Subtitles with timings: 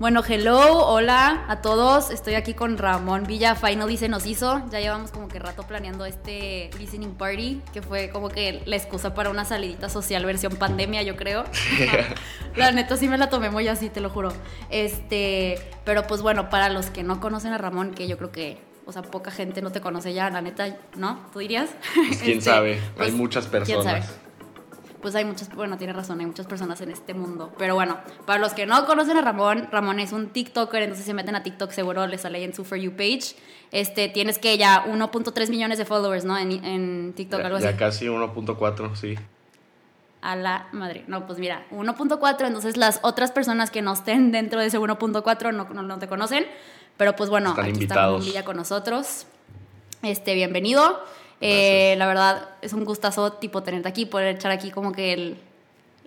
[0.00, 2.10] Bueno, hello, hola a todos.
[2.10, 3.54] Estoy aquí con Ramón Villa.
[3.54, 4.60] Finally se nos hizo.
[4.70, 9.14] Ya llevamos como que rato planeando este listening party, que fue como que la excusa
[9.14, 11.44] para una salidita social versión pandemia, yo creo.
[12.56, 14.32] la neta sí me la tomé muy así, te lo juro.
[14.68, 18.58] Este, pero pues bueno, para los que no conocen a Ramón, que yo creo que
[18.86, 21.24] o sea, poca gente no te conoce ya, la neta, ¿no?
[21.32, 21.70] ¿Tú dirías?
[21.94, 24.02] Pues quién Este, sabe, hay pues, muchas ¿quién sabe?
[25.04, 27.52] Pues hay muchas, bueno, tiene razón, hay muchas personas en este mundo.
[27.58, 31.12] Pero bueno, para los que no conocen a Ramón, Ramón es un TikToker, entonces se
[31.12, 33.36] meten a TikTok seguro les sale ahí en su For You page.
[33.70, 36.38] Este, tienes que ya 1.3 millones de followers, ¿no?
[36.38, 37.74] En, en TikTok, algo Ya, así.
[37.74, 39.14] ya casi 1.4, sí.
[40.22, 41.04] A la madre.
[41.06, 45.52] No, pues mira, 1.4, entonces las otras personas que no estén dentro de ese 1.4
[45.52, 46.46] no, no, no te conocen.
[46.96, 48.24] Pero pues bueno, Están aquí está invitados.
[48.24, 49.26] Villa con nosotros.
[50.02, 50.98] Este, bienvenido.
[51.46, 55.36] Eh, la verdad, es un gustazo tipo tenerte aquí, poder echar aquí como que el,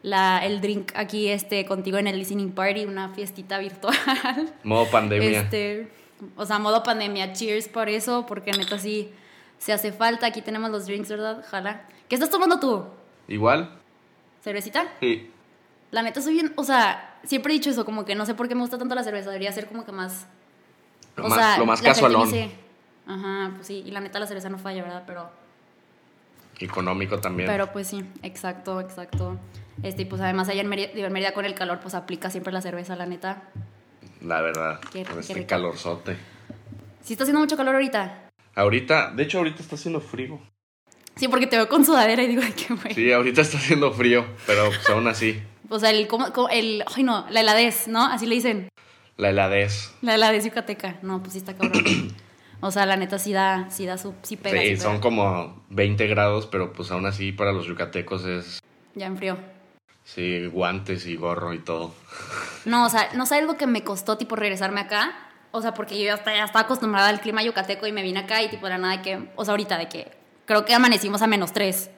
[0.01, 3.95] la, el drink aquí este, contigo en el listening party, una fiestita virtual.
[4.63, 5.41] Modo pandemia.
[5.41, 5.89] Este,
[6.35, 7.33] o sea, modo pandemia.
[7.33, 9.11] Cheers por eso, porque neta sí
[9.59, 10.25] se hace falta.
[10.25, 11.43] Aquí tenemos los drinks, ¿verdad?
[11.45, 11.85] Ojalá.
[12.09, 12.85] ¿Qué estás tomando tú?
[13.27, 13.77] ¿Igual?
[14.43, 14.87] ¿Cervecita?
[14.99, 15.29] Sí.
[15.91, 18.47] La neta soy bien, o sea, siempre he dicho eso, como que no sé por
[18.47, 20.25] qué me gusta tanto la cerveza, debería ser como que más...
[21.15, 22.29] Lo, o más, sea, lo más casualón.
[23.07, 25.03] Ajá, pues sí, y la neta la cerveza no falla, ¿verdad?
[25.07, 25.29] Pero,
[26.59, 27.47] Económico también.
[27.47, 29.37] pero pues sí, exacto, exacto.
[29.83, 32.51] Este, y pues además allá en Mérida, en Mérida con el calor, pues aplica siempre
[32.51, 33.43] la cerveza, la neta.
[34.21, 34.79] La verdad.
[34.91, 35.47] Qué- con qué este rico.
[35.47, 36.17] calorzote.
[37.03, 38.29] ¿Sí está haciendo mucho calor ahorita?
[38.55, 40.39] Ahorita, de hecho, ahorita está haciendo frío.
[41.15, 42.93] Sí, porque te veo con sudadera y digo, ay, qué güey.
[42.95, 45.41] Sí, ahorita está haciendo frío, pero pues aún así.
[45.69, 48.05] O sea, el, ¿cómo- cómo- el, ay no, la heladez, ¿no?
[48.05, 48.69] Así le dicen,
[49.17, 49.93] La heladez.
[50.01, 50.95] la heladez yucateca.
[51.01, 51.83] No, pues sí está cabrón.
[52.61, 54.59] o sea, la neta sí da, sí da su, sí pega.
[54.61, 55.01] Sí, sí son pega.
[55.01, 58.59] como 20 grados, pero pues aún así para los yucatecos es,
[58.95, 59.37] Ya enfrió.
[60.03, 61.93] sí, guantes y gorro y todo.
[62.65, 65.13] No, o sea, no sabes lo que me costó, tipo, regresarme acá.
[65.51, 68.19] O sea, porque yo ya estaba, ya estaba acostumbrada al clima yucateco y me vine
[68.19, 69.29] acá y, tipo, era nada de que.
[69.37, 70.11] O sea, ahorita de que.
[70.45, 71.89] Creo que amanecimos a menos tres.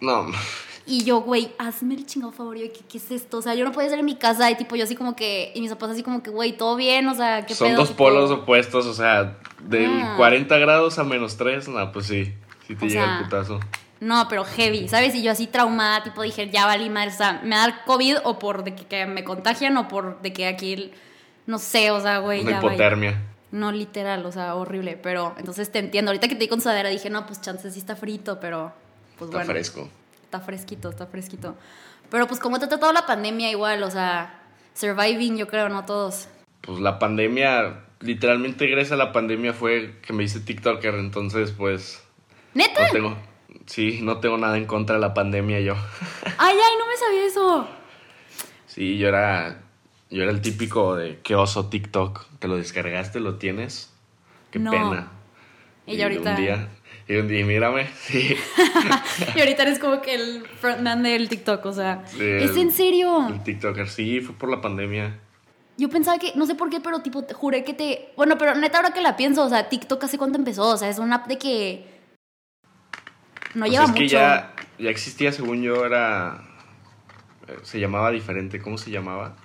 [0.00, 0.26] No,
[0.86, 2.56] Y yo, güey, hazme el chingado favor.
[2.56, 3.38] Yo, ¿qué, ¿qué es esto?
[3.38, 5.52] O sea, yo no podía estar en mi casa y, tipo, yo así como que.
[5.54, 7.78] Y mis papás así como que, güey, todo bien, o sea, ¿qué son pedo?
[7.78, 10.14] dos Tipo, polos opuestos, o sea, del Ah.
[10.16, 12.34] 40 grados a menos 3, no, pues sí,
[12.66, 13.60] sí te O llega sea, el putazo.
[14.00, 15.14] No, pero heavy, ¿sabes?
[15.14, 17.10] Y yo así traumada, tipo, dije, ya valí madre.
[17.10, 20.32] O sea, me da COVID o por de que, que me contagian o por de
[20.32, 20.72] que aquí.
[20.72, 20.92] el-
[21.46, 22.58] No sé, o sea, güey, Una ya.
[22.58, 23.20] hipotermia.
[23.52, 24.96] No literal, o sea, horrible.
[25.02, 26.10] Pero entonces te entiendo.
[26.12, 28.72] Ahorita que te di con sudadera dije, no, pues chance sí está frito, pero
[29.18, 29.50] pues Está bueno.
[29.52, 29.88] fresco.
[30.30, 31.56] Está fresquito, está fresquito.
[32.08, 35.84] Pero pues como te ha tratado la pandemia igual, o sea, surviving yo creo, no
[35.84, 36.28] todos.
[36.60, 42.00] Pues la pandemia, literalmente gracias a la pandemia fue que me hice TikToker, entonces pues
[42.54, 42.80] ¿Neta?
[42.86, 43.16] no tengo,
[43.66, 45.74] sí, no tengo nada en contra de la pandemia yo.
[46.38, 47.68] Ay, ay, no me sabía eso.
[48.68, 49.62] Sí, yo era,
[50.10, 53.92] yo era el típico de qué oso TikTok, te lo descargaste, lo tienes,
[54.52, 54.70] qué No.
[54.70, 55.08] pena.
[55.86, 56.68] Y ya ahorita- un día,
[57.12, 58.36] y un día, mírame, sí,
[59.34, 62.04] Y ahorita eres como que el frontman del TikTok, o sea.
[62.06, 63.28] Sí, ¿Es el- en serio?
[63.28, 65.18] el TikToker, sí, fue por la pandemia.
[65.76, 68.12] Yo pensaba que, no sé por qué, pero tipo, te juré que te...
[68.16, 70.88] Bueno, pero neta, ahora que la pienso, o sea, TikTok hace cuánto empezó, o sea,
[70.90, 71.86] es una app de que...
[73.54, 73.98] No Pues lleva es mucho.
[74.00, 76.42] que ya, ya existía, según yo, era,
[77.48, 79.36] eh, se llamaba diferente, ¿cómo se llamaba?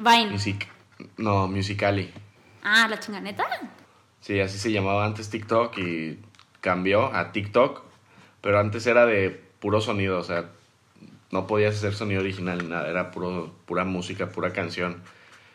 [0.00, 0.26] Vine.
[0.32, 0.68] Music,
[1.16, 2.12] no, Musicali.
[2.62, 3.44] Ah, la chinganeta.
[4.20, 6.18] Sí, así se llamaba antes TikTok y
[6.60, 7.82] cambió a TikTok,
[8.40, 9.30] pero antes era de
[9.60, 10.50] puro sonido, o sea,
[11.30, 15.02] no podías hacer sonido original ni nada, era puro, pura música, pura canción.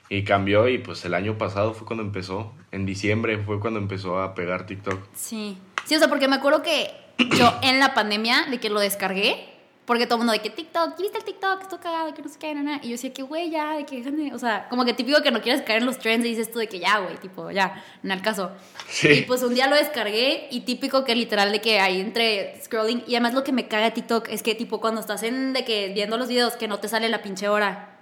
[0.09, 4.21] Y cambió y pues el año pasado fue cuando empezó, en diciembre fue cuando empezó
[4.21, 4.99] a pegar TikTok.
[5.15, 5.57] Sí.
[5.85, 6.91] Sí, o sea, porque me acuerdo que
[7.37, 9.52] yo en la pandemia, de que lo descargué,
[9.85, 11.61] porque todo el mundo de que TikTok, ¿viste el TikTok?
[11.61, 12.79] Esto cagado, que no sé qué, nada.
[12.81, 15.31] Y yo decía que, güey, ya, de que déjame, o sea, como que típico que
[15.31, 17.83] no quieres caer en los trends y dices tú de que ya, güey, tipo, ya,
[18.03, 18.51] en el caso.
[18.87, 19.09] Sí.
[19.09, 23.03] Y pues un día lo descargué y típico que literal de que ahí entre scrolling
[23.07, 25.91] y además lo que me caga TikTok es que tipo cuando estás en de que
[25.93, 27.92] viendo los videos que no te sale la pinche hora.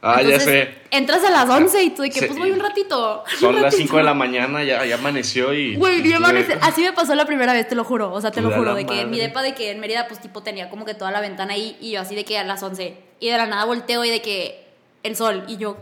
[0.00, 2.60] Ah, Entonces, ya sé, Entras a las 11 y tú de que pues voy un
[2.60, 3.24] ratito.
[3.40, 5.74] son un las 5 de la mañana, ya, ya amaneció y...
[5.74, 8.12] Güey, y de- así me pasó la primera vez, te lo juro.
[8.12, 10.20] O sea, te lo de juro, de que mi depa de que en Mérida, pues
[10.20, 12.62] tipo tenía como que toda la ventana ahí y yo así de que a las
[12.62, 12.96] 11.
[13.18, 14.64] Y de la nada volteo y de que
[15.02, 15.44] el sol.
[15.48, 15.76] Y yo,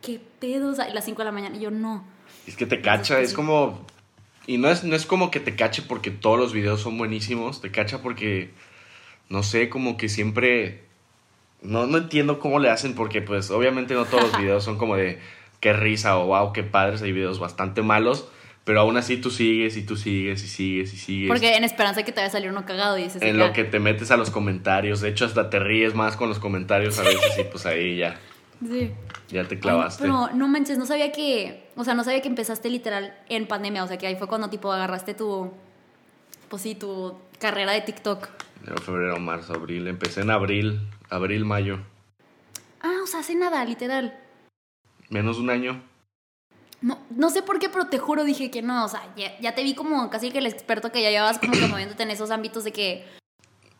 [0.00, 0.70] ¿qué pedo?
[0.70, 1.54] O sea, y las 5 de la mañana.
[1.56, 2.04] Y yo, no.
[2.46, 3.84] Es que te cacha, es como...
[4.46, 7.60] Y no es, no es como que te cache porque todos los videos son buenísimos,
[7.60, 8.50] te cacha porque,
[9.28, 10.84] no sé, como que siempre...
[11.62, 14.96] No, no entiendo cómo le hacen porque pues obviamente no todos los videos son como
[14.96, 15.20] de
[15.60, 18.28] qué risa o wow, qué padres, hay videos bastante malos,
[18.64, 21.28] pero aún así tú sigues y tú sigues y sigues y sigues.
[21.28, 23.22] Porque en esperanza de que te vaya a salir uno cagado y dices...
[23.22, 26.28] en lo que te metes a los comentarios, de hecho hasta te ríes más con
[26.28, 28.18] los comentarios a veces y pues ahí ya.
[28.66, 28.90] Sí.
[29.28, 30.02] Ya te clavaste.
[30.02, 33.82] pero no manches, no sabía que, o sea, no sabía que empezaste literal en pandemia,
[33.82, 35.50] o sea, que ahí fue cuando tipo agarraste tu,
[36.48, 38.28] pues sí, tu carrera de TikTok.
[38.82, 39.88] Febrero, marzo, abril.
[39.88, 40.80] Empecé en abril,
[41.10, 41.78] abril, mayo.
[42.80, 44.18] Ah, o sea, hace nada, literal.
[45.08, 45.82] Menos un año.
[46.80, 49.02] No, no sé por qué, pero te juro, dije que no, o sea,
[49.40, 52.10] ya, te vi como casi que el experto que ya llevabas como que moviéndote en
[52.10, 53.06] esos ámbitos de que...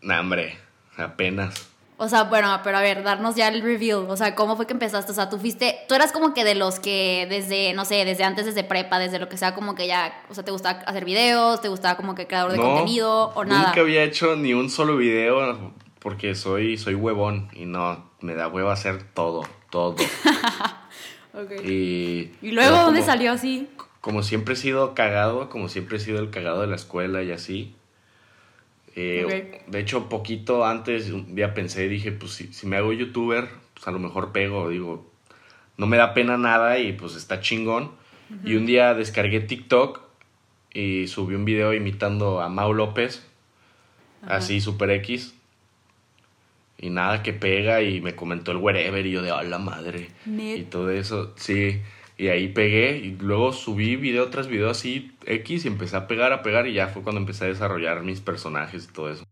[0.02, 0.56] Nah, hombre,
[0.96, 1.71] apenas.
[1.98, 4.06] O sea, bueno, pero a ver, darnos ya el reveal.
[4.08, 5.12] O sea, ¿cómo fue que empezaste?
[5.12, 8.24] O sea, tú fuiste, tú eras como que de los que desde, no sé, desde
[8.24, 11.04] antes, desde prepa, desde lo que sea, como que ya, o sea, te gustaba hacer
[11.04, 13.68] videos, te gustaba como que creador de contenido o nada.
[13.68, 18.48] Nunca había hecho ni un solo video porque soy, soy huevón y no, me da
[18.48, 19.94] huevo hacer todo, todo.
[21.34, 22.32] okay.
[22.42, 23.68] Y, luego dónde salió así?
[24.00, 27.30] Como siempre he sido cagado, como siempre he sido el cagado de la escuela y
[27.30, 27.76] así
[28.94, 33.48] eh, de hecho, poquito antes, un día pensé, dije, pues si, si, me hago youtuber,
[33.74, 35.10] pues a lo mejor pego, digo,
[35.76, 37.90] no me da pena nada y pues está chingón.
[38.44, 40.00] Y un día descargué TikTok
[40.72, 43.26] y subí un video imitando a Mau López,
[44.26, 45.34] así super X.
[46.78, 50.08] Y nada, que pega y me comentó el wherever y yo de, a la madre.
[50.26, 51.80] Y todo eso, sí.
[52.22, 56.32] Y ahí pegué y luego subí video tras video así X y empecé a pegar,
[56.32, 59.24] a pegar y ya fue cuando empecé a desarrollar mis personajes y todo eso.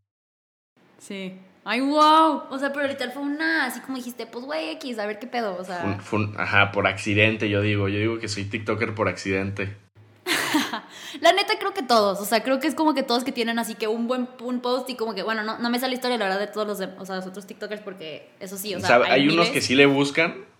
[0.99, 1.35] Sí.
[1.65, 2.43] Ay, wow.
[2.51, 5.29] O sea, pero ahorita fue una, así como dijiste, pues güey, X, a ver qué
[5.29, 6.01] pedo, o sea.
[6.01, 7.89] Fue, ajá, por accidente, yo digo.
[7.89, 9.77] Yo digo que soy TikToker por accidente.
[11.21, 13.61] la neta creo que todos, o sea, creo que es como que todos que tienen
[13.61, 15.95] así que un buen un post y como que, bueno, no, no me sale la
[15.95, 18.81] historia, la verdad, de todos los, o sea, los otros TikTokers porque eso sí, o
[18.81, 20.51] sea, hay, unos que sí le buscan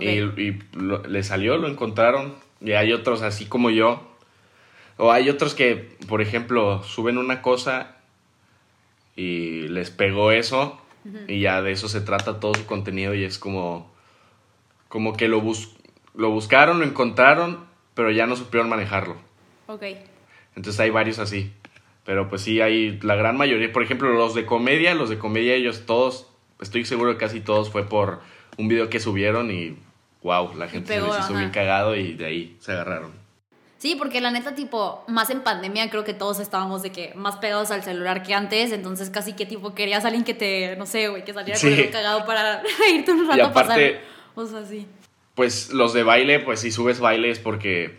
[0.00, 0.58] y,
[1.08, 2.34] le salió, lo encontraron.
[2.60, 4.02] Y hay otros así como yo.
[4.96, 7.96] O hay otros que, por ejemplo, suben una cosa
[9.16, 10.80] y les pegó eso.
[11.28, 13.14] Y ya de eso se trata todo su contenido.
[13.14, 13.92] Y es como.
[14.88, 15.42] Como que lo,
[16.14, 19.16] lo buscaron, lo encontraron, pero ya no supieron manejarlo.
[19.66, 19.82] Ok.
[20.56, 21.52] Entonces hay varios así.
[22.04, 23.72] Pero pues sí, hay la gran mayoría.
[23.72, 26.28] Por ejemplo, los de comedia, los de comedia, ellos todos,
[26.60, 28.20] estoy seguro que casi todos fue por
[28.56, 29.76] un video que subieron y
[30.22, 33.12] wow, la gente se les hizo bien cagado y de ahí se agarraron.
[33.78, 37.36] Sí, porque la neta, tipo, más en pandemia creo que todos estábamos de que más
[37.36, 40.86] pegados al celular que antes, entonces casi que tipo querías a alguien que te, no
[40.86, 41.88] sé, güey, que saliera sí.
[41.92, 42.62] cagado para
[42.94, 44.00] irte un rato a pasar.
[44.34, 44.86] O sea, sí.
[45.34, 47.98] Pues los de baile, pues si subes bailes porque,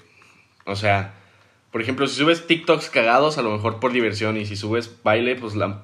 [0.65, 1.13] o sea,
[1.69, 5.35] por ejemplo, si subes TikToks cagados, a lo mejor por diversión, y si subes baile,
[5.35, 5.83] pues la,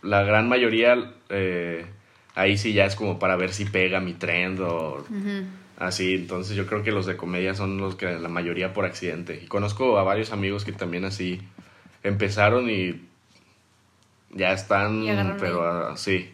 [0.00, 1.84] la gran mayoría, eh,
[2.36, 5.04] ahí sí ya es como para ver si pega mi trend o...
[5.78, 9.40] Así, entonces yo creo que los de comedia son los que la mayoría por accidente.
[9.42, 11.42] Y conozco a varios amigos que también así
[12.02, 13.02] empezaron y
[14.30, 16.32] ya están, pero así.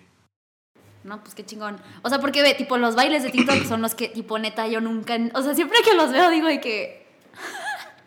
[1.05, 1.79] No, pues qué chingón.
[2.03, 4.81] O sea, porque ve, tipo, los bailes de TikTok son los que, tipo, neta, yo
[4.81, 5.19] nunca.
[5.35, 7.02] O sea, siempre que los veo digo de que.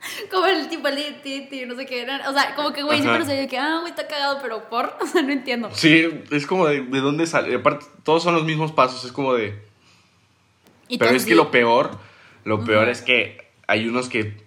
[0.32, 2.06] como el tipo, el no sé qué.
[2.28, 4.96] O sea, como que, güey, siempre se de que, ah, güey, está cagado, pero por.
[5.02, 5.70] O sea, no entiendo.
[5.74, 7.56] Sí, es como de, de dónde sale.
[7.56, 9.04] Aparte, todos son los mismos pasos.
[9.06, 9.62] Es como de.
[10.88, 11.98] Pero es que lo peor,
[12.44, 14.38] lo peor es que hay unos que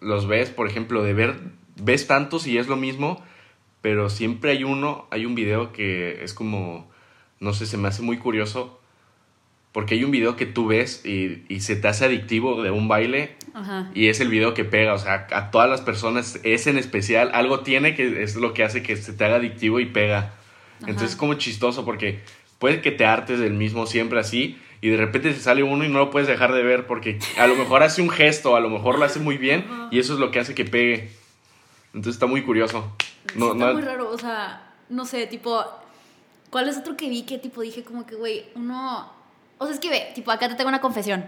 [0.00, 1.40] los ves, por ejemplo, de ver,
[1.76, 3.22] ves tantos y es lo mismo,
[3.80, 6.90] pero siempre hay uno, hay un video que es como,
[7.40, 8.80] no sé, se me hace muy curioso,
[9.72, 13.36] porque hay un video que tú ves y, se te hace adictivo de un baile
[13.94, 17.30] y es el video que pega, o sea, a todas las personas, es en especial,
[17.32, 20.34] algo tiene que es lo que hace que se te haga adictivo y pega.
[20.80, 22.20] Entonces es como chistoso porque
[22.58, 25.88] puede que te hartes del mismo siempre así, y de repente te sale uno y
[25.88, 28.68] no lo puedes dejar de ver porque a lo mejor hace un gesto, a lo
[28.68, 31.10] mejor lo hace muy bien y eso es lo que hace que pegue.
[31.94, 32.92] Entonces está muy curioso.
[33.36, 35.64] No, está muy raro, o sea, no sé, tipo,
[36.50, 39.21] ¿cuál es otro que vi que tipo dije como que, güey, uno...
[39.62, 41.24] O sea, es que ve, tipo, acá te tengo una confesión.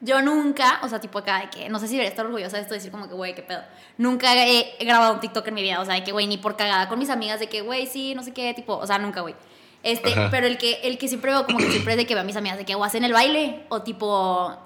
[0.00, 2.62] Yo nunca, o sea, tipo acá, de que no sé si debería estar orgullosa de
[2.62, 3.62] esto, decir como que, güey, qué pedo.
[3.96, 6.38] Nunca he, he, grabado un TikTok en mi vida, o sea, de que, güey, ni
[6.38, 8.98] por cagada con mis amigas, de que, güey, sí, no sé qué, tipo, o sea,
[8.98, 9.34] nunca, güey.
[9.82, 12.22] Este, pero el que, el que siempre veo, como que siempre es de que veo
[12.22, 14.56] a mis amigas de que o hacen el baile o tipo.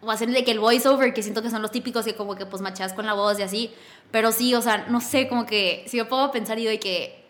[0.00, 2.46] O hacen de que el voiceover, que siento que son los típicos que como que
[2.46, 3.74] pues macheas con la voz y así.
[4.12, 7.24] Pero sí, o sea, no sé, como que si yo puedo pensar y doy que.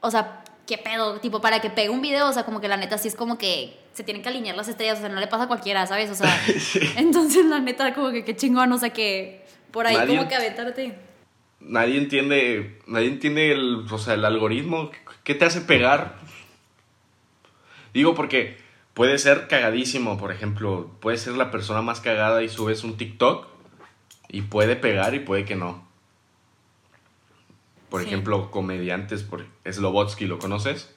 [0.00, 1.18] O sea, ¿qué pedo?
[1.18, 3.38] Tipo, para que pegue un video, o sea, como que la neta sí es como
[3.38, 6.08] que se tienen que alinear las estrellas, o sea, no le pasa a cualquiera, ¿sabes?
[6.10, 6.32] O sea,
[6.96, 10.94] entonces la neta, como que qué chingón, o sea, que por ahí como que aventarte.
[11.58, 14.92] Nadie entiende, nadie entiende el, o sea, el algoritmo.
[15.24, 16.14] ¿Qué te hace pegar?
[17.92, 18.56] Digo porque
[18.94, 23.48] puede ser cagadísimo, por ejemplo, puede ser la persona más cagada y subes un TikTok
[24.28, 25.89] y puede pegar y puede que no.
[27.90, 30.94] Por ejemplo, comediantes, por Slobotsky, ¿lo conoces?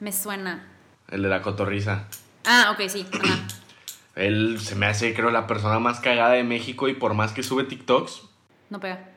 [0.00, 0.66] Me suena.
[1.10, 2.08] El de la cotorriza.
[2.46, 3.06] Ah, ok, sí.
[3.12, 3.46] Ajá.
[4.16, 7.42] Él se me hace, creo, la persona más cagada de México y por más que
[7.42, 8.22] sube TikToks,
[8.70, 9.10] No pega.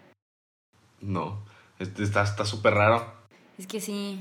[1.01, 1.43] no.
[1.79, 3.13] Este está está súper raro.
[3.57, 4.19] Es que sí.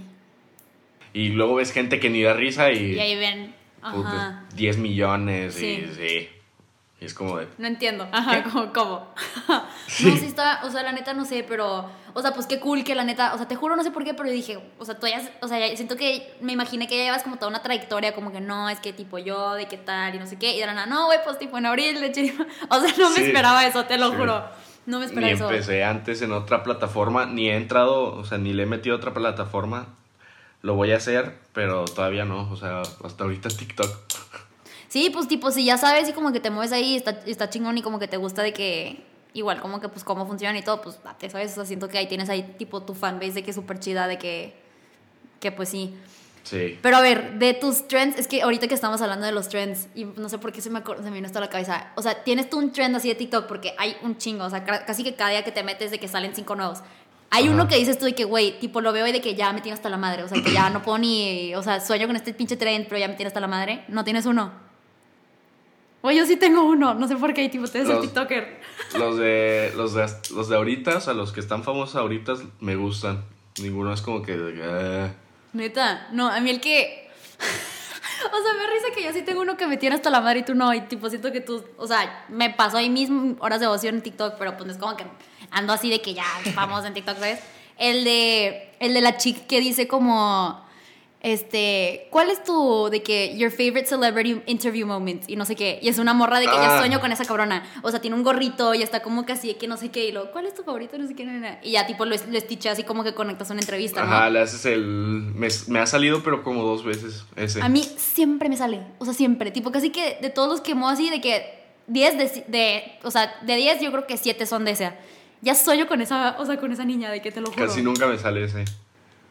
[1.12, 2.92] Y luego ves gente que ni da risa y.
[2.94, 3.54] Y ahí ven.
[3.82, 4.44] Ajá.
[4.54, 5.84] 10 millones Sí.
[5.90, 6.28] y sí.
[7.02, 7.48] Y es como de.
[7.58, 8.06] No entiendo.
[8.12, 8.72] Ajá, ¿cómo?
[8.72, 9.14] cómo?
[10.04, 12.82] No, sí está, o sea, la neta no sé, pero, o sea, pues qué cool
[12.84, 14.98] que la neta, o sea, te juro no sé por qué, pero dije, o sea,
[14.98, 17.60] tú ya, o sea, ya siento que me imaginé que ya llevas como toda una
[17.62, 20.54] trayectoria, como que no, es que tipo yo, de qué tal, y no sé qué,
[20.56, 22.46] y de la nada, no, güey, pues tipo en abril, de chiripa.
[22.70, 24.16] O sea, no me esperaba eso, te lo Sí.
[24.16, 24.44] juro.
[24.86, 25.50] No me Ni esperaba eso.
[25.50, 28.98] empecé antes en otra plataforma, ni he entrado, o sea, ni le he metido a
[28.98, 29.88] otra plataforma.
[30.62, 32.48] Lo voy a hacer, pero todavía no.
[32.50, 33.88] O sea, hasta ahorita es TikTok.
[34.92, 37.78] Sí, pues tipo, si ya sabes y como que te mueves ahí, está, está chingón
[37.78, 40.82] y como que te gusta de que, igual como que pues cómo funciona y todo,
[40.82, 43.52] pues te sabes, o sea, siento que ahí tienes ahí tipo tu fanbase de que
[43.52, 44.54] es súper chida, de que,
[45.40, 45.96] que pues sí.
[46.42, 46.78] Sí.
[46.82, 49.88] Pero a ver, de tus trends, es que ahorita que estamos hablando de los trends,
[49.94, 51.90] y no sé por qué se me, se me vino esto a la cabeza.
[51.96, 54.62] O sea, tienes tú un trend así de TikTok, porque hay un chingo, o sea,
[54.64, 56.80] ca- casi que cada día que te metes de que salen cinco nuevos.
[57.30, 57.54] Hay Ajá.
[57.54, 59.62] uno que dices tú de que, güey, tipo, lo veo y de que ya me
[59.62, 62.16] tiene hasta la madre, o sea, que ya no puedo ni, o sea, sueño con
[62.16, 63.84] este pinche trend, pero ya me tiene hasta la madre.
[63.88, 64.70] ¿No tienes uno?
[66.02, 68.60] Oye, yo sí tengo uno, no sé por qué, tipo, ustedes el Los- TikToker.
[68.98, 72.76] Los de, los de, los de ahorita, o sea, los que están famosos ahorita, me
[72.76, 73.24] gustan.
[73.60, 74.34] Ninguno es como que.
[74.36, 75.12] eh,
[75.52, 77.08] Neta, no, a mí el que.
[78.24, 80.38] O sea, me risa que yo sí tengo uno que me tiene hasta la madre
[80.40, 80.72] y tú no.
[80.72, 81.64] Y tipo, siento que tú.
[81.76, 84.96] O sea, me pasó ahí mismo horas de ocio en TikTok, pero pues es como
[84.96, 85.04] que
[85.50, 86.22] ando así de que ya
[86.54, 87.40] famoso en TikTok, ¿sabes?
[87.78, 88.70] El de.
[88.78, 90.61] El de la chica que dice como.
[91.22, 92.08] Este.
[92.10, 92.88] ¿Cuál es tu.
[92.90, 93.36] de que.
[93.38, 95.22] Your favorite celebrity interview moment?
[95.28, 95.78] Y no sé qué.
[95.80, 96.78] Y es una morra de que ya Ah.
[96.80, 97.62] sueño con esa cabrona.
[97.82, 100.06] O sea, tiene un gorrito y está como que así de que no sé qué.
[100.06, 100.98] Y luego, ¿cuál es tu favorito?
[100.98, 101.24] No sé qué.
[101.24, 101.56] no, no, no.
[101.62, 104.12] Y ya tipo lo, lo así como que conectas una entrevista, ¿no?
[104.12, 104.84] Ajá, le haces el.
[104.84, 107.62] Me, me ha salido, pero como dos veces ese.
[107.62, 109.52] A mí siempre me sale, o sea, siempre.
[109.52, 113.10] Tipo, casi que de todos los que muevo así, de que 10 de, de, o
[113.12, 114.94] sea, de 10 yo creo que 7 son de esa.
[115.40, 117.66] Ya sueño con esa, o sea, con esa niña, de que te lo juro.
[117.66, 118.64] Casi nunca me sale ese.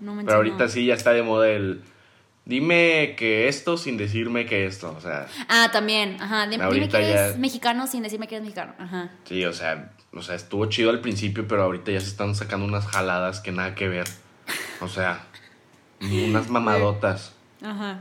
[0.01, 1.81] No me Pero ahorita sí ya está de moda el.
[2.43, 4.93] Dime que esto sin decirme que esto.
[4.97, 6.47] O sea, Ah, también, ajá.
[6.47, 8.73] Dime, que eres ya- mexicano sin decirme que eres mexicano.
[8.79, 9.11] Ajá.
[9.25, 12.65] sí, o sea, o sea, estuvo chido al principio, pero ahorita ya se están sacando
[12.65, 14.05] unas jaladas que nada que ver.
[14.81, 15.23] O sea,
[16.01, 17.33] unas mamadotas.
[17.61, 17.99] Ajá.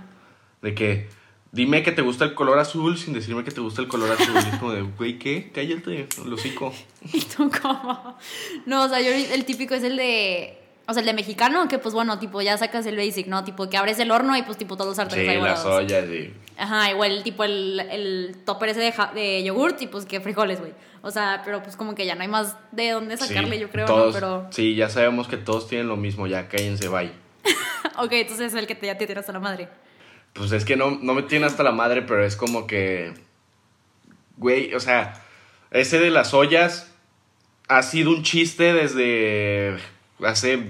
[0.62, 1.08] De que,
[1.52, 4.34] dime que te gusta el color azul sin decirme que te gusta el color azul.
[4.34, 5.50] Y es como de, güey, ¿qué?
[5.54, 6.72] Cállate, el hocico.
[7.12, 8.16] ¿Y tú cómo?
[8.64, 10.56] No, o sea, yo el típico es el de.
[10.90, 13.44] O sea, el de mexicano, que pues bueno, tipo, ya sacas el basic, ¿no?
[13.44, 16.04] Tipo, que abres el horno y pues tipo todos los sartenes Sí, ahí las ollas
[16.08, 16.34] y...
[16.58, 20.58] Ajá, igual tipo el, el topper ese de, ja- de yogurt y pues que frijoles,
[20.60, 20.72] güey.
[21.02, 23.70] O sea, pero pues como que ya no hay más de dónde sacarle, sí, yo
[23.70, 24.12] creo, todos- ¿no?
[24.12, 24.46] Pero.
[24.50, 27.12] Sí, ya sabemos que todos tienen lo mismo, ya cállense, bye.
[27.96, 29.68] ok, entonces es el que te, ya te tiras a la madre.
[30.32, 33.14] Pues es que no, no me tiene hasta la madre, pero es como que.
[34.36, 35.22] Güey, o sea,
[35.70, 36.92] ese de las ollas
[37.68, 39.76] ha sido un chiste desde
[40.26, 40.62] hace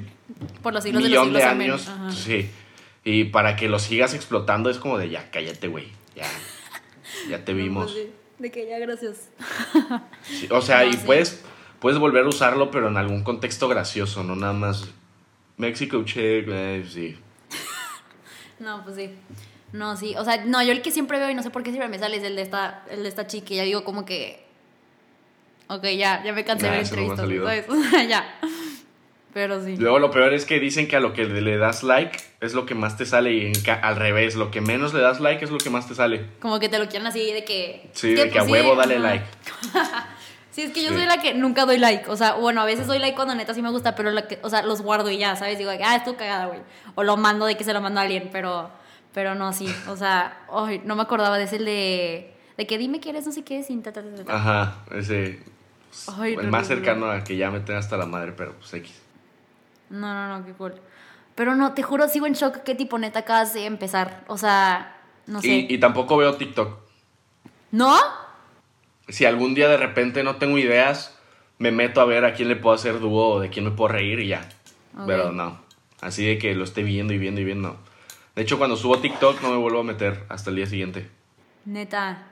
[0.62, 1.88] Por los siglos de los millón de años.
[1.88, 2.12] Ajá.
[2.12, 2.50] Sí.
[3.04, 5.88] Y para que lo sigas explotando es como de ya, cállate, güey.
[6.14, 6.26] Ya.
[7.28, 7.92] Ya te No, vimos.
[7.92, 9.28] pues, de, de que ya, gracias.
[10.22, 11.00] Sí, o sea, No, y sí.
[11.06, 11.42] puedes,
[11.80, 14.88] puedes volver a usarlo, pero en algún contexto gracioso, no nada más.
[15.56, 17.18] Mexico check, eh, sí.
[18.58, 19.10] No, pues sí.
[19.72, 20.14] No, sí.
[20.18, 21.98] O sea, no, yo el que siempre veo y no sé por qué siempre me
[21.98, 23.54] sale es el de esta, el de esta chica.
[23.54, 24.44] Y ya digo como que.
[25.68, 28.40] Ok, ya, ya me cansé de Ya, ver no entrevistas, ya.
[29.32, 29.76] Pero sí.
[29.76, 32.66] Luego lo peor es que dicen que a lo que le das like es lo
[32.66, 35.58] que más te sale y al revés, lo que menos le das like es lo
[35.58, 36.26] que más te sale.
[36.40, 37.88] Como que te lo quieren así de que.
[37.92, 39.24] Sí, de que a pues, huevo dale like.
[40.50, 40.96] Sí, es que yo Sí.
[40.96, 42.10] soy la que nunca doy like.
[42.10, 44.40] O sea, bueno, a veces doy like cuando neta sí me gusta, pero la que,
[44.42, 45.56] o sea, los guardo y ya, ¿sabes?
[45.58, 46.58] Digo, ah, estuvo cagada, güey.
[46.96, 48.68] O lo mando de que se lo mando a alguien, pero,
[49.14, 49.72] pero no, sí.
[49.88, 52.34] O sea, ay, no me acordaba de ese el de.
[52.58, 54.34] De que dime que eres no sé qué sin ta, ta, ta, ta, ta.
[54.34, 55.38] Ajá, ese.
[56.18, 56.80] Ay, el no, más no, no.
[56.82, 58.92] cercano a que ya me tenga hasta la madre, pero pues X.
[59.90, 60.74] No, no, no, qué cool.
[61.34, 64.24] Pero no, te juro, sigo en shock que tipo neta acabas de empezar.
[64.28, 65.48] O sea, no sé.
[65.48, 66.78] Y, y tampoco veo TikTok.
[67.72, 67.96] ¿No?
[69.08, 71.18] Si algún día de repente no tengo ideas,
[71.58, 73.88] me meto a ver a quién le puedo hacer dúo o de quién me puedo
[73.88, 74.48] reír y ya.
[75.06, 75.60] Pero no.
[76.00, 77.76] Así de que lo esté viendo y viendo y viendo.
[78.34, 81.10] De hecho, cuando subo TikTok no me vuelvo a meter hasta el día siguiente.
[81.64, 82.29] Neta.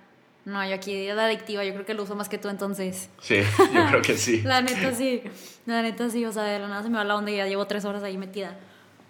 [0.49, 3.11] No, yo aquí la adictiva, yo creo que lo uso más que tú entonces.
[3.21, 3.41] Sí,
[3.75, 4.41] yo creo que sí.
[4.45, 5.23] La neta sí.
[5.67, 7.47] La neta sí, o sea, de la nada se me va la onda y ya
[7.47, 8.57] llevo tres horas ahí metida.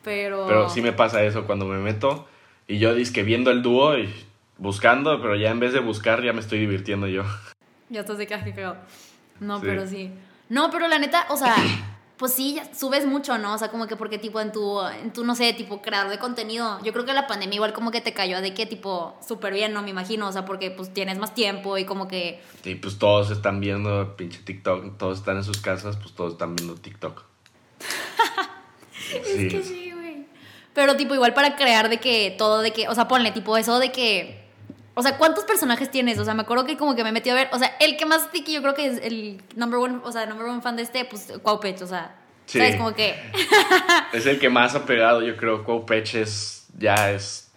[0.03, 0.47] Pero.
[0.49, 2.27] Pero sí me pasa eso cuando me meto
[2.67, 4.13] y yo que viendo el dúo y
[4.59, 7.23] buscando, pero ya en vez de buscar ya me estoy divirtiendo yo.
[7.89, 8.77] Ya estás de cagado.
[9.39, 9.67] No, Sí.
[9.67, 10.11] pero sí.
[10.49, 11.55] No, pero la neta, o sea,
[12.19, 13.55] pues sí, subes mucho, ¿no?
[13.55, 16.19] O sea, como que porque tipo en tu, en tu, no sé, tipo creador de
[16.19, 19.55] contenido, yo creo que la pandemia igual como que te cayó de que tipo súper
[19.55, 19.83] bien, ¿no?
[19.83, 22.43] Me imagino, o sea, porque pues tienes más tiempo y como que...
[22.65, 26.57] Sí, pues todos están viendo pinche TikTok, todos están en sus casas, pues todos están
[26.57, 27.23] viendo TikTok.
[29.11, 30.27] Es que sí, güey.
[30.75, 33.79] Pero tipo igual para crear de que todo, de que, o sea, ponle tipo eso
[33.79, 34.48] de que...
[34.99, 36.19] O sea, ¿cuántos personajes tienes?
[36.19, 37.49] O sea, me acuerdo que como que me metí a ver.
[37.53, 40.27] O sea, el que más tiki yo creo que es el number one, o sea,
[40.27, 42.17] number one fan de este, pues Cuaupech, o sea.
[42.47, 42.59] Sí.
[42.59, 42.75] ¿Sabes?
[42.75, 43.15] Como que.
[44.13, 45.63] Es el que más ha pegado, yo creo.
[45.63, 46.67] Cuaupech es.
[46.77, 47.49] Ya es.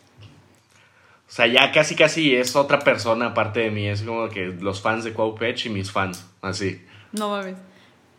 [1.28, 3.88] O sea, ya casi casi es otra persona aparte de mí.
[3.88, 6.24] Es como que los fans de Cuaupech y mis fans.
[6.44, 6.86] Así.
[7.12, 7.58] no mames.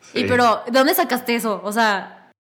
[0.01, 0.19] Sí.
[0.19, 1.61] Y pero, ¿de dónde sacaste eso?
[1.63, 2.33] O sea,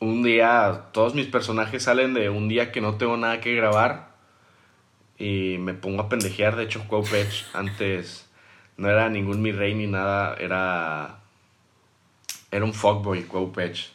[0.00, 4.09] Un día, todos mis personajes salen de un día que no tengo nada que grabar.
[5.20, 6.56] Y me pongo a pendejear.
[6.56, 8.26] De hecho, Cuaupech antes
[8.78, 10.34] no era ningún mi rey ni nada.
[10.34, 11.20] Era.
[12.50, 13.90] Era un fuckboy, Cuaupech.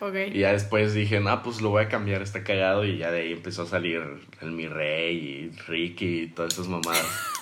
[0.00, 0.14] ok.
[0.32, 2.86] Y ya después dije, no, pues lo voy a cambiar, está cagado.
[2.86, 4.02] Y ya de ahí empezó a salir
[4.40, 7.06] el mi rey y Ricky y todas esas mamadas.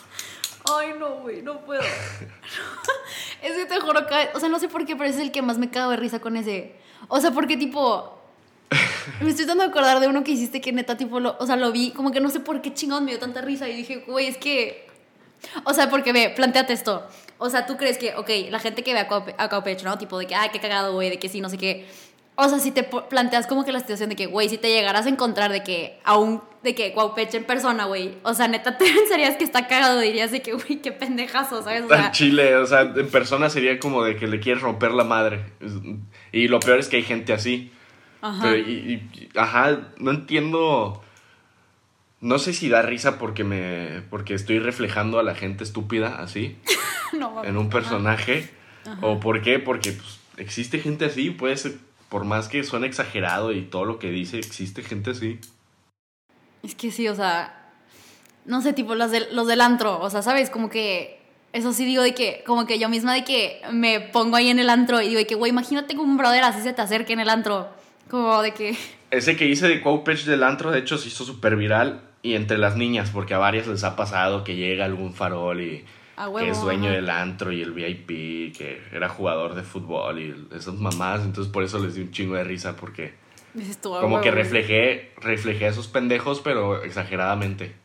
[0.77, 1.81] Ay, no, güey, no puedo.
[3.43, 5.43] es que te juro que, o sea, no sé por qué, pero es el que
[5.43, 6.75] más me cago de risa con ese.
[7.07, 8.18] O sea, porque tipo,
[9.21, 11.57] me estoy dando a acordar de uno que hiciste que neta, tipo, lo, o sea,
[11.57, 14.05] lo vi, como que no sé por qué chingón me dio tanta risa y dije,
[14.07, 14.87] güey, es que,
[15.65, 17.07] o sea, porque ve, planteate esto.
[17.39, 19.01] O sea, tú crees que, ok, la gente que ve
[19.39, 19.97] a Caupech, ¿no?
[19.97, 21.87] Tipo de que, ay, qué cagado, güey, de que sí, no sé qué.
[22.41, 25.07] O sea, si te planteas como que la situación de que, güey, si te llegaras
[25.07, 28.85] a encontrar de que aún, de que Cuauhtémoc en persona, güey, o sea, neta, te
[28.95, 31.83] pensarías que está cagado, dirías de que, güey, qué pendejazo, ¿sabes?
[31.83, 35.03] O sea, Chile, o sea, en persona sería como de que le quieres romper la
[35.03, 35.47] madre.
[36.31, 37.73] Y lo peor es que hay gente así.
[38.21, 38.43] Ajá.
[38.43, 38.71] Pero, y,
[39.13, 41.03] y- ajá, no entiendo.
[42.21, 44.03] No sé si da risa porque me.
[44.11, 46.57] porque estoy reflejando a la gente estúpida así.
[47.13, 47.71] no, en un Ajá.
[47.71, 48.51] personaje.
[49.03, 49.59] ¿O por qué?
[49.59, 51.75] Porque pues, existe gente así, puede ser,
[52.09, 55.39] por más que suene exagerado y todo lo que dice, existe gente así.
[56.63, 57.71] Es que sí, o sea,
[58.47, 60.49] no sé, tipo los del, los del antro, o sea, ¿sabes?
[60.49, 61.21] Como que,
[61.53, 64.59] eso sí digo de que, como que yo misma de que me pongo ahí en
[64.59, 67.13] el antro y digo de que, güey, imagínate que un brother así se te acerque
[67.13, 67.69] en el antro,
[68.09, 68.77] como de que,
[69.11, 72.03] Ese que hice de Cuaupech del antro, de hecho, se hizo súper viral.
[72.21, 75.85] Y entre las niñas, porque a varias les ha pasado que llega algún farol y
[76.19, 76.39] huevo.
[76.39, 76.97] que es dueño ajá.
[76.97, 81.23] del antro y el VIP, que era jugador de fútbol y esas mamás.
[81.23, 83.15] Entonces por eso les di un chingo de risa, porque
[83.81, 87.77] tú, como huevo, que reflejé, reflejé a esos pendejos, pero exageradamente.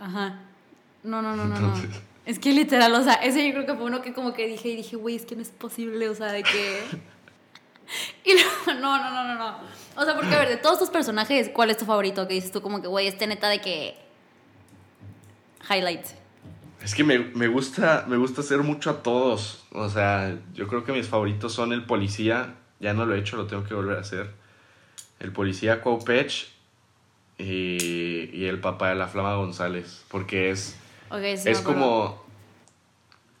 [0.00, 0.42] Ajá.
[1.04, 1.74] No, no, no, no.
[2.24, 4.70] Es que literal, o sea, ese yo creo que fue uno que como que dije
[4.70, 6.80] y dije, güey, es que no es posible, o sea, de que...
[8.24, 9.58] Y luego, no, no, no, no, no.
[9.96, 12.26] O sea, porque a ver, de todos tus personajes, ¿cuál es tu favorito?
[12.28, 13.96] Que dices tú como que, güey, este neta de que...
[15.68, 16.06] Highlight.
[16.82, 19.64] Es que me, me gusta me gusta hacer mucho a todos.
[19.72, 22.54] O sea, yo creo que mis favoritos son el policía.
[22.78, 24.30] Ya no lo he hecho, lo tengo que volver a hacer.
[25.18, 26.48] El policía Cuaupech
[27.38, 30.04] y, y el papá de la Flama González.
[30.08, 30.76] Porque es,
[31.10, 32.25] sí, es como...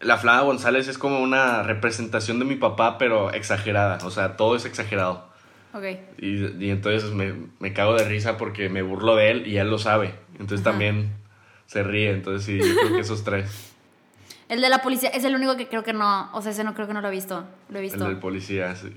[0.06, 3.98] La Flama González es como una representación de mi papá, pero exagerada.
[4.04, 5.26] O sea, todo es exagerado.
[5.74, 5.84] Ok.
[6.18, 9.68] Y, y entonces me, me cago de risa porque me burlo de él y él
[9.68, 10.14] lo sabe.
[10.38, 10.70] Entonces Ajá.
[10.70, 11.12] también
[11.66, 12.10] se ríe.
[12.12, 13.72] Entonces sí, yo creo que esos tres.
[14.48, 16.72] El de la policía es el único que creo que no, o sea, ese no
[16.72, 17.44] creo que no lo he visto.
[17.68, 18.04] Lo he El visto.
[18.06, 18.76] del policía.
[18.76, 18.96] sí.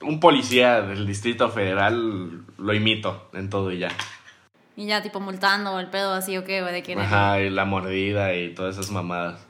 [0.00, 3.90] Un policía del Distrito Federal lo imito en todo y ya.
[4.74, 7.04] Y ya tipo multando el pedo así o qué, o de quién es.
[7.04, 9.46] Ajá, y la mordida y todas esas mamadas.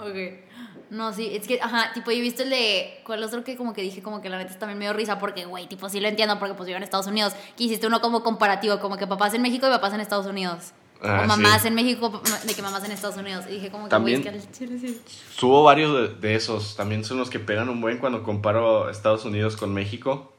[0.00, 0.50] Ok.
[0.90, 3.00] No, sí, es que, ajá, tipo, yo he visto el de.
[3.04, 5.18] ¿Cuál otro que como que dije, como que la neta también me dio risa?
[5.18, 7.32] Porque, güey, tipo, sí lo entiendo, porque pues vivo en Estados Unidos.
[7.56, 10.72] Que hiciste uno como comparativo, como que papás en México y papás en Estados Unidos.
[11.02, 11.68] Ah, o mamás sí.
[11.68, 13.44] en México, de que mamás en Estados Unidos.
[13.48, 15.00] Y dije, como que, También- güey, es que al chile sí.
[15.36, 16.74] Subo varios de, de esos.
[16.76, 20.34] También son los que pegan un buen cuando comparo Estados Unidos con México.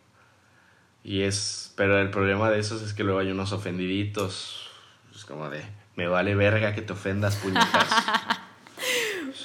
[1.03, 1.73] Y es.
[1.77, 4.69] Pero el problema de esos es que luego hay unos ofendiditos.
[5.15, 5.63] Es como de.
[5.95, 7.87] Me vale verga que te ofendas, puñetas.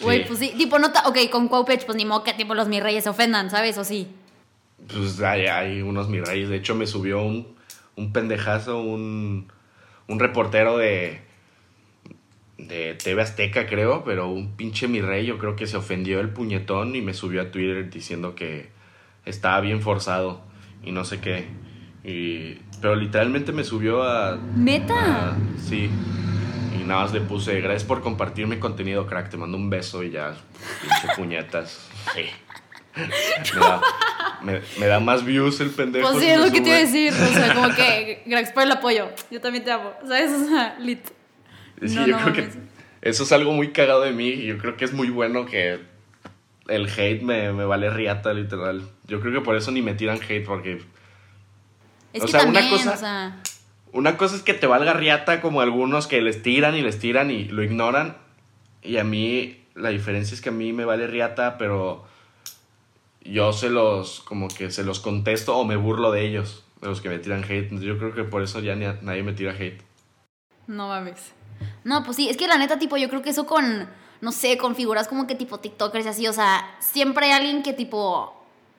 [0.00, 0.24] Güey, Sí.
[0.26, 2.82] pues sí, tipo, no, ta- ok, con Cuaupech, pues ni modo que tipo los mis
[2.82, 3.76] reyes se ofendan, ¿sabes?
[3.78, 4.08] O sí.
[4.92, 6.48] Pues hay, hay unos mis reyes.
[6.48, 7.54] De hecho, me subió un,
[7.96, 9.48] un pendejazo, un,
[10.06, 11.20] un reportero de,
[12.58, 16.30] de TV Azteca, creo, pero un pinche mi rey, yo creo que se ofendió el
[16.30, 18.68] puñetón y me subió a Twitter diciendo que
[19.24, 20.40] estaba bien forzado
[20.82, 21.46] y no sé qué.
[22.04, 24.38] Y, pero literalmente me subió a...
[24.54, 25.30] ¿Neta?
[25.32, 25.90] a- sí.
[26.86, 29.28] Nada más le puse, gracias por compartirme contenido, crack.
[29.30, 30.34] Te mando un beso y ya,
[30.80, 31.80] pinche puñetas.
[32.14, 32.26] Sí.
[33.54, 33.80] Me da,
[34.42, 36.08] me- me da más views el pendejo.
[36.10, 37.12] Pues sí, es lo que te iba a decir.
[37.12, 39.08] O sea, como que, gracias por el apoyo.
[39.30, 39.92] Yo también te amo.
[40.06, 40.30] ¿Sabes?
[40.32, 41.00] O sea, lit.
[41.86, 42.48] Sí, No, yo no creo que
[43.02, 45.78] eso es algo muy cagado de mí y yo creo que es muy bueno que
[46.68, 48.88] el hate me, me vale riata, literal.
[49.06, 50.82] Yo creo que por eso ni me tiran hate, porque...
[52.14, 53.55] Es O que sea, también, cosa- o sea, Una cosa
[54.04, 57.62] es que te valga riata como algunos que les tiran y les tiran y lo
[57.62, 58.16] ignoran.
[58.82, 62.04] Y a mí, la diferencia es que a mí me vale riata, pero
[63.22, 67.00] yo se los, como que se los contesto o me burlo de ellos, de los
[67.00, 67.70] que me tiran hate.
[67.80, 69.80] Yo creo que por eso ya ni a- nadie me tira hate.
[70.66, 71.32] no mames.
[71.84, 73.88] No, pues sí, es que la neta, tipo, yo creo que eso con,
[74.20, 77.62] no sé, con figuras como que tipo TikTokers y así, o sea, siempre hay alguien
[77.62, 78.34] que tipo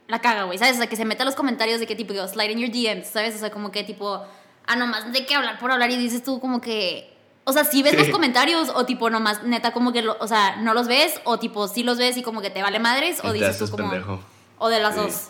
[0.08, 0.76] la caga, güey, ¿sabes?
[0.76, 3.08] O sea, que se mete a los comentarios de que tipo, slide in your DMs,
[3.08, 3.36] ¿sabes?
[3.36, 4.24] O sea, como que tipo,
[4.68, 7.14] ah, nomás de que hablar por hablar y dices tú como que,
[7.46, 7.98] o sea, si ves Sí.
[8.00, 11.40] los comentarios o tipo, nomás, neta, como que, lo- o sea, no los ves o
[11.40, 13.90] tipo, sí los ves y como que te vale madres o dices tú como...
[13.90, 14.20] pendejo.
[14.60, 15.02] O de las Sí.
[15.02, 15.30] dos.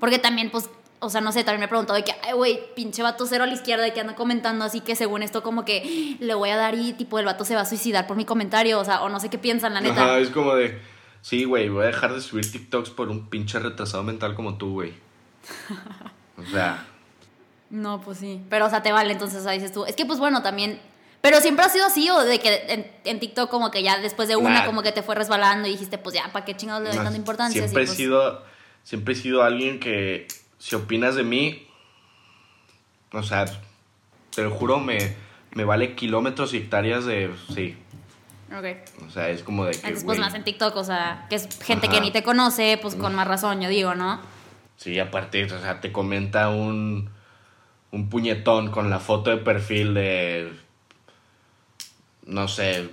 [0.00, 0.68] Porque también, pues,
[1.00, 3.44] o sea, no sé, también me he preguntado de que, ay, güey, pinche vato cero
[3.44, 6.50] a la izquierda de que anda comentando, así que según esto, como que le voy
[6.50, 9.02] a dar y, tipo, el vato se va a suicidar por mi comentario, o sea,
[9.02, 10.02] o no sé qué piensan, la neta.
[10.04, 10.80] Ajá, es como de,
[11.22, 14.72] sí, güey, voy a dejar de subir TikToks por un pinche retrasado mental como tú,
[14.72, 14.92] güey.
[16.36, 16.84] O sea,
[17.70, 18.40] No, pues sí.
[18.48, 19.84] Pero, o sea, te vale, entonces, o sea, dices tú.
[19.84, 20.80] Es que, pues bueno, también.
[21.20, 24.28] Pero siempre ha sido así, o de que en, en TikTok, como que ya después
[24.28, 24.66] de una, Nah.
[24.66, 27.16] como que te fue resbalando y dijiste, pues ya, ¿para qué chingados le doy tanta
[27.16, 27.60] importancia?
[27.60, 28.44] siempre he pues, sido,
[28.84, 30.28] siempre he sido alguien que,
[30.58, 31.66] si opinas de mí,
[33.12, 33.46] o sea,
[34.34, 35.16] te lo juro, me,
[35.54, 37.76] me vale kilómetros y hectáreas de, sí,
[38.56, 39.04] Ok.
[39.08, 41.48] o sea, es como de que, Entonces, pues más en TikTok, o sea, que es
[41.64, 44.20] gente que ni te conoce, pues con más razón, yo digo, ¿no?
[44.76, 47.10] sí, aparte, o sea, te comenta un,
[47.90, 50.52] un puñetón con la foto de perfil de,
[52.26, 52.88] no sé,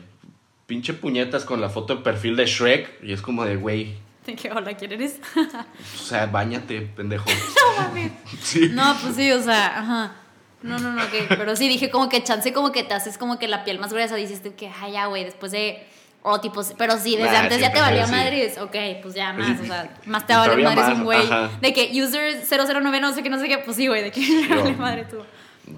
[0.65, 4.35] pinche puñetas con la foto de perfil de Shrek, y es como de, güey, De
[4.35, 5.19] que, hola, ¿quién eres?
[5.35, 7.25] o sea, bañate, pendejo.
[7.93, 8.11] no.
[8.41, 8.69] Sí.
[8.71, 10.15] No, pues sí, o sea, ajá.
[10.61, 13.37] No, no, no, que, pero sí dije como que chance como que te haces como
[13.37, 15.85] que la piel más gruesa, dices tú que, ay, ya, güey, después de,
[16.27, 19.59] o tipo, pero sí, desde Nah, antes ya te valía madres, ok, pues ya más,
[19.59, 21.21] o sea, más te todavía madres un güey,
[21.61, 24.21] de que user 009 no sé qué, no sé qué, pues sí, güey, de que
[24.49, 25.17] le vale madre tú.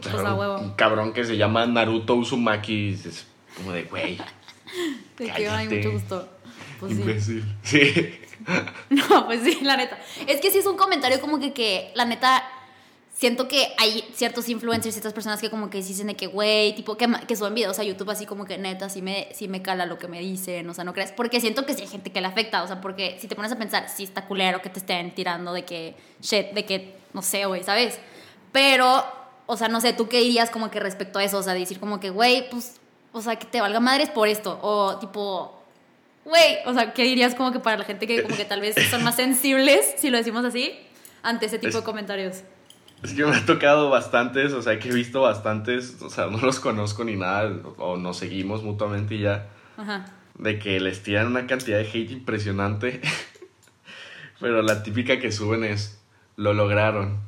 [0.01, 0.73] Pues a un huevo.
[0.77, 2.91] cabrón que se llama Naruto Uzumaki.
[2.91, 4.17] dices, como de, güey,
[5.17, 5.75] De que, ay, cállate.
[5.75, 6.29] mucho gusto.
[6.79, 7.01] Pues sí.
[7.01, 7.55] imbécil.
[7.63, 8.19] Sí.
[8.89, 9.99] No, pues sí, la neta.
[10.27, 12.41] Es que sí es un comentario como que, que la neta,
[13.17, 16.97] siento que hay ciertos influencers, ciertas personas que como que dicen de que, güey, tipo,
[16.97, 19.87] que, que suben videos a YouTube así como que neta, sí me, sí me cala
[19.87, 21.11] lo que me dicen, o sea, no crees.
[21.13, 23.51] Porque siento que sí hay gente que le afecta, o sea, porque si te pones
[23.51, 27.23] a pensar, sí está culero que te estén tirando de que, shit, de que, no
[27.23, 27.97] sé, güey, ¿sabes?
[28.51, 29.03] Pero,
[29.47, 31.39] o sea, no sé, ¿tú qué dirías como que respecto a eso?
[31.39, 32.75] O sea, decir como que, güey, pues,
[33.13, 35.53] o sea, que te valga madres por esto, o tipo...
[36.23, 38.75] Güey, o sea, ¿qué dirías como que para la gente que como que tal vez
[38.91, 40.77] son más sensibles, si lo decimos así,
[41.23, 42.43] ante ese tipo de comentarios?
[43.03, 46.39] Es que me ha tocado bastantes, o sea, que he visto bastantes, o sea, no
[46.39, 50.05] los conozco ni nada, o nos seguimos mutuamente y ya, Ajá.
[50.37, 53.01] de que les tiran una cantidad de hate impresionante.
[54.39, 55.99] Pero la típica que suben es,
[56.35, 57.19] lo lograron.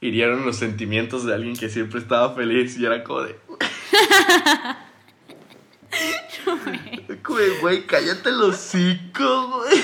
[0.00, 3.38] Hirieron los sentimientos de alguien que siempre estaba feliz y era como de...
[7.24, 9.82] Güey, güey, cállate los hocico, güey.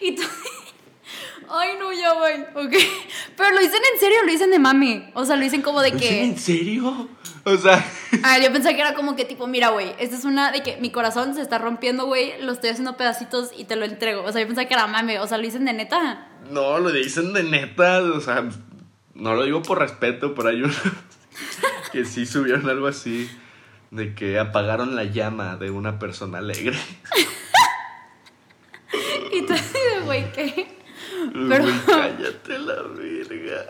[0.00, 0.22] Y tú...
[1.56, 2.42] Ay, no, ya, güey.
[2.54, 2.74] Ok.
[3.36, 5.10] Pero lo dicen en serio, lo dicen de mami.
[5.14, 6.40] O sea, lo dicen como de ¿Es en que...
[6.40, 7.08] serio?
[7.44, 7.84] O sea,
[8.22, 10.78] Ah, yo pensé que era como que tipo, mira, güey, esta es una de que
[10.78, 14.22] mi corazón se está rompiendo, güey, lo estoy haciendo pedacitos y te lo entrego.
[14.24, 15.20] O sea, yo pensé que era mame.
[15.20, 16.28] O sea, lo dicen de neta.
[16.50, 18.44] no, lo dicen de neta, o sea,
[19.14, 20.76] no lo digo por respeto, pero hay unos
[21.92, 23.30] que sí subieron algo así,
[23.90, 26.78] de que apagaron la llama de una persona alegre.
[29.32, 30.83] Y tú así de, güey, ¿qué?
[31.32, 33.66] Pero- cállate la verga.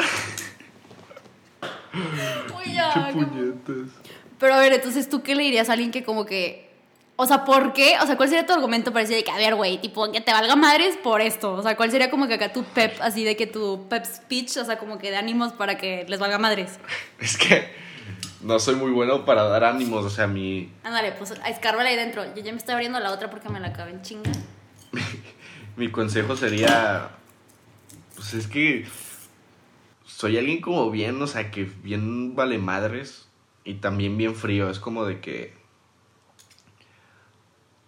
[2.57, 3.93] Uy, ya, Qué qué puñetas.
[4.39, 6.65] Pero a ver, entonces, ¿tú qué le dirías a alguien que como que...
[7.17, 7.95] O sea, ¿por qué?
[8.03, 10.21] O sea, ¿cuál sería tu argumento para decir de que, a ver, güey, tipo, que
[10.21, 11.53] te valga madres por esto?
[11.55, 14.57] O sea, ¿cuál sería como que acá tu pep, así de que tu pep speech,
[14.57, 16.81] o sea, como que de ánimos para que les valga madres?
[17.21, 17.73] Es que
[18.41, 22.25] no soy muy bueno para dar ánimos, o sea, mi, Ándale, pues escárbala ahí dentro.
[22.35, 24.33] Yo ya me estoy abriendo la otra porque me la acabé en chinga.
[25.77, 27.11] mi consejo sería,
[28.25, 28.87] pues es que
[30.07, 33.29] soy alguien como bien, o sea, que bien vale madres
[33.65, 34.71] y también bien frío.
[34.71, 35.53] Es como de que,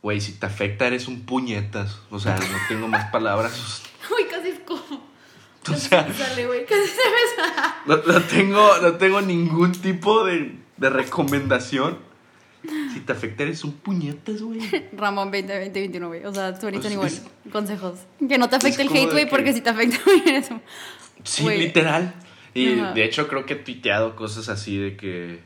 [0.03, 2.01] güey, si te afecta eres un puñetas.
[2.11, 3.83] O sea, no tengo más palabras.
[4.14, 5.07] Uy, casi es como...
[5.72, 7.72] O sea, Sale, güey, casi se me sale.
[7.87, 11.99] no, no tengo, no tengo ningún tipo de, de recomendación.
[12.93, 14.61] Si te afecta eres un puñetas, güey.
[14.97, 16.25] Ramón 20, 21, güey.
[16.25, 17.13] O sea, tú ahorita Pues igual.
[17.53, 18.01] Consejos.
[18.29, 20.61] Que no te afecte el hate, güey, que- porque si te afecta, güey, eres un...
[21.25, 22.15] Sí, literal.
[22.55, 22.93] Y Ajá.
[22.93, 25.43] de hecho creo que he tuiteado cosas así de que...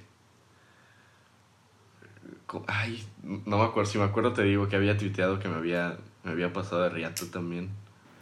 [2.67, 3.91] Ay, no me acuerdo.
[3.91, 6.91] Si me acuerdo, te digo que había tuiteado que me había, me había pasado de
[6.91, 7.71] riato también.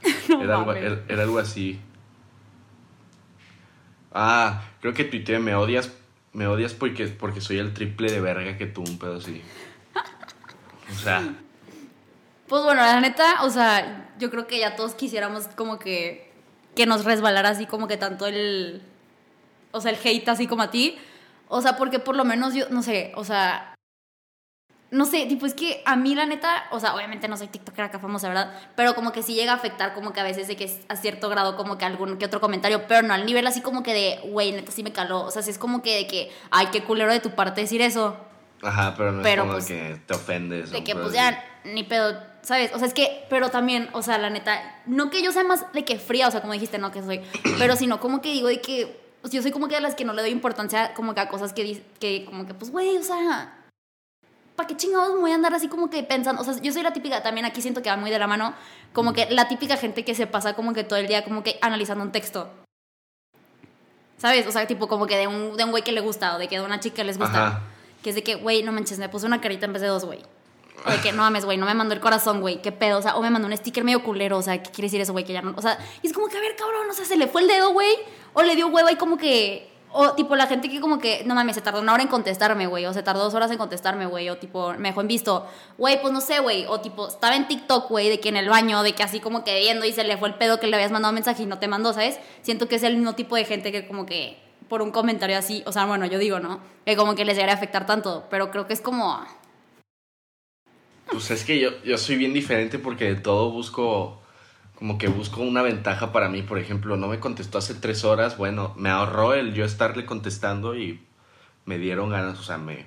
[0.43, 1.81] era, algo, era, algo así.
[4.13, 5.93] Ah, creo que tuiteé, me odias,
[6.39, 9.43] me odias porque, porque soy el triple de verga que tú, un pedo así.
[10.89, 11.35] O sea.
[12.47, 16.31] Pues bueno, la neta, o sea, yo creo que ya todos quisiéramos como que,
[16.77, 18.83] que nos resbalara así como que tanto el,
[19.73, 20.97] o sea, el hate así como a ti.
[21.49, 23.75] O sea, porque por lo menos yo, no sé, o sea,
[24.91, 27.85] no sé, tipo, es que a mí la neta, o sea, obviamente no soy TikToker
[27.85, 28.55] acá famosa, ¿verdad?
[28.75, 30.97] Pero como que sí llega a afectar como que a veces de que es a
[30.97, 33.93] cierto grado como que algún que otro comentario, pero no al nivel así como que
[33.93, 35.25] de, güey, neta sí me caló.
[35.25, 37.83] O sea, sí es como que de que, ay, qué culero de tu parte decir
[37.83, 38.17] eso.
[38.63, 40.71] Ajá, pero no es como pues, que te ofendes.
[40.71, 42.73] De que pues ya, ni pedo, ¿sabes?
[42.75, 45.71] O sea, es que, pero también, o sea, la neta, no que yo sea más
[45.75, 47.21] de que fría, o sea, como dijiste, no que soy,
[47.59, 50.07] pero sino como que digo de que, pues yo soy como que de las que
[50.07, 53.03] no le doy importancia como que a cosas que, que como que, pues, güey, o
[53.03, 53.58] sea
[54.59, 56.43] ¿para qué chingados me voy a andar así como que pensando?
[56.43, 58.55] O sea, yo soy la típica, también aquí siento que va muy de la mano,
[58.93, 61.61] como que la típica gente que se pasa como que todo el día como que
[61.63, 62.51] analizando un texto.
[64.17, 64.49] ¿Sabes?
[64.49, 66.49] O sea, tipo como que de un, de un güey que le gusta o de
[66.49, 67.63] que de una chica les gusta.
[68.03, 70.05] Que es de que, güey, no manches, me puse una carita en vez de dos,
[70.05, 70.25] güey.
[70.85, 72.99] O de que no mames, güey, no me mandó el corazón, güey, qué pedo.
[72.99, 75.13] O sea, o me mandó un sticker medio culero, o sea, ¿qué quiere decir eso,
[75.13, 75.25] güey?
[75.25, 75.55] Que ya no.
[75.57, 77.49] O sea, y es como que, a ver, cabrón, o sea, se le fue el
[77.49, 77.91] dedo, güey.
[78.33, 81.35] O le dio huevo y como que o tipo la gente que como que, no
[81.35, 82.87] mames, se tardó una hora en contestarme, güey.
[82.87, 84.29] O se tardó dos horas en contestarme, güey.
[84.29, 85.45] O tipo, me dejó en visto.
[85.77, 86.67] Güey, pues no sé, güey.
[86.69, 89.43] O tipo, estaba en TikTok, güey, de que en el baño, de que así como
[89.43, 91.47] que viendo y se le fue el pedo que le habías mandado un mensaje y
[91.47, 92.21] no te mandó, ¿sabes?
[92.43, 95.65] Siento que es el mismo tipo de gente que como que por un comentario así,
[95.67, 96.61] o sea, bueno, yo digo, ¿no?
[96.87, 98.29] Que como que les llegaría a afectar tanto.
[98.31, 99.21] Pero creo que es como...
[101.11, 104.23] Pues es que yo, yo soy bien diferente porque de todo busco
[104.79, 108.37] como que busco una ventaja para mí, por ejemplo, no me contestó hace tres horas,
[108.37, 111.01] bueno, me ahorró el yo estarle contestando y
[111.65, 112.87] me dieron ganas, o sea, me,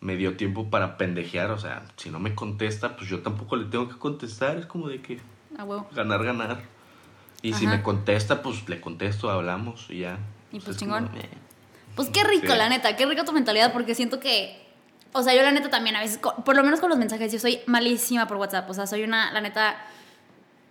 [0.00, 3.66] me dio tiempo para pendejear, o sea, si no me contesta, pues yo tampoco le
[3.66, 5.20] tengo que contestar, es como de que
[5.92, 6.60] ganar, ganar.
[7.40, 10.18] Y si me contesta, pues le contesto, hablamos y ya.
[10.50, 11.08] Y pues, chingón.
[11.94, 14.60] pues qué rico, la neta, qué rica tu mentalidad, porque siento que,
[15.12, 17.38] o sea, yo la neta también a veces, por lo menos con los mensajes, yo
[17.38, 19.76] soy malísima por WhatsApp, o sea, soy una, la neta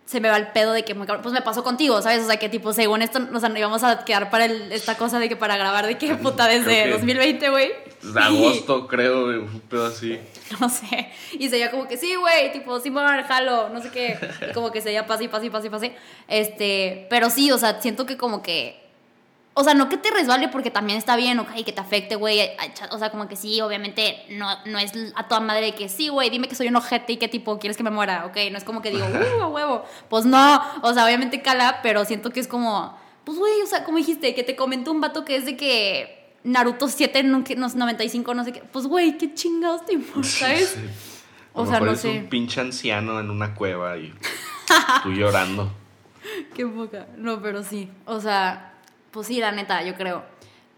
[0.08, 2.24] se me va el pedo de que, pues me pasó contigo, ¿sabes?
[2.24, 5.36] O sea, que tipo, según esto, nos íbamos a quedar para esta cosa de que
[5.36, 7.72] para grabar de que puta desde 2020, güey.
[8.02, 10.18] De agosto, creo, un pedo así.
[10.62, 11.10] No sé.
[11.34, 12.90] Y se veía como que sí, güey, tipo, sí,
[13.28, 14.18] jalo, no sé qué.
[14.50, 15.92] Y como que se veía pase y pase y pase y pase.
[16.30, 18.87] Este, pero sí, o sea, siento que como que
[19.60, 22.40] o sea, no que te resbale porque también está bien, ok, que te afecte, güey.
[22.92, 26.30] O sea, como que sí, obviamente no, no es a toda madre que sí, güey,
[26.30, 28.38] dime que soy un ojete y qué tipo quieres que me muera, ok.
[28.52, 29.04] No es como que digo,
[29.40, 29.84] uh, a huevo.
[30.10, 33.84] Pues no, o sea, obviamente cala, pero siento que es como, pues, güey, o sea,
[33.84, 38.36] como dijiste, que te comentó un vato que es de que Naruto 7, no, 95,
[38.36, 38.62] no sé qué.
[38.62, 40.78] Pues, güey, qué chingados te importa, ¿sabes?
[41.54, 42.10] O sea, no sé.
[42.10, 44.14] un pinche anciano en una cueva y
[45.02, 45.72] tú llorando.
[46.54, 47.08] qué poca.
[47.18, 47.90] No, pero sí.
[48.06, 48.77] O sea,
[49.18, 50.24] pues sí, la neta, yo creo.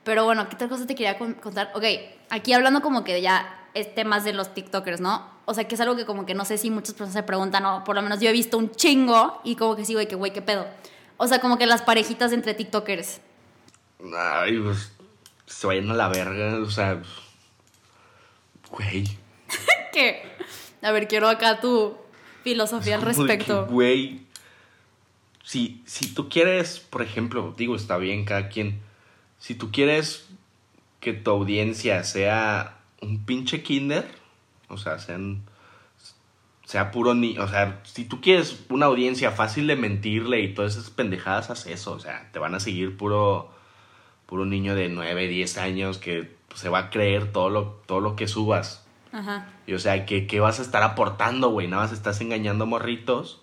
[0.05, 1.73] Pero bueno, ¿qué otra cosa te quería contar?
[1.75, 1.83] Ok,
[2.29, 5.29] aquí hablando como que ya es temas de los TikTokers, ¿no?
[5.43, 7.65] O sea, que es algo que como que no sé si muchas personas se preguntan,
[7.65, 10.15] o por lo menos yo he visto un chingo y como que sí, güey, que
[10.15, 10.65] güey, qué pedo.
[11.17, 13.19] O sea, como que las parejitas entre TikTokers.
[14.17, 14.93] Ay, pues
[15.45, 17.01] se vayan a la verga, o sea,
[18.71, 19.03] güey.
[19.91, 20.23] ¿Qué?
[20.81, 21.97] A ver, quiero acá tu
[22.45, 23.65] filosofía al respecto.
[23.65, 24.28] Güey,
[25.49, 28.81] si, si tú quieres, por ejemplo, digo, está bien cada quien,
[29.39, 30.29] si tú quieres
[30.99, 34.07] que tu audiencia sea un pinche kinder,
[34.67, 35.41] o sea, sean,
[36.65, 40.75] sea puro ni, o sea, si tú quieres una audiencia fácil de mentirle y todas
[40.75, 43.49] esas pendejadas, haz eso, o sea, te van a seguir puro,
[44.27, 48.15] puro niño de 9, 10 años que se va a creer todo lo, todo lo
[48.15, 48.85] que subas.
[49.11, 49.47] Ajá.
[49.65, 51.67] Y o sea, ¿qué, qué vas a estar aportando, güey?
[51.67, 53.41] Nada más estás engañando morritos.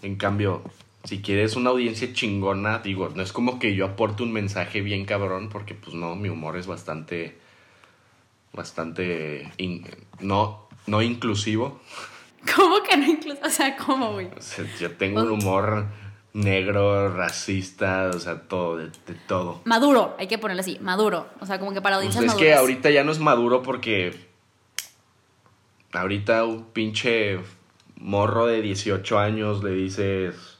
[0.00, 0.64] En cambio,
[1.04, 5.04] si quieres una audiencia chingona, digo, no es como que yo aporte un mensaje bien
[5.04, 7.38] cabrón, porque pues no, mi humor es bastante,
[8.52, 9.52] bastante,
[10.20, 11.80] no, no inclusivo.
[12.56, 13.46] ¿Cómo que no inclusivo?
[13.46, 14.28] O sea, ¿cómo, güey?
[14.80, 15.86] yo tengo un humor
[16.32, 18.90] negro, racista, o sea, todo, de,
[19.28, 19.60] todo.
[19.64, 21.28] Maduro, hay que ponerlo así, maduro.
[21.40, 24.14] O sea, como que para audiencias pues es que ahorita ya no es maduro porque
[25.92, 27.38] ahorita un pinche
[27.96, 30.53] morro de 18 años le dices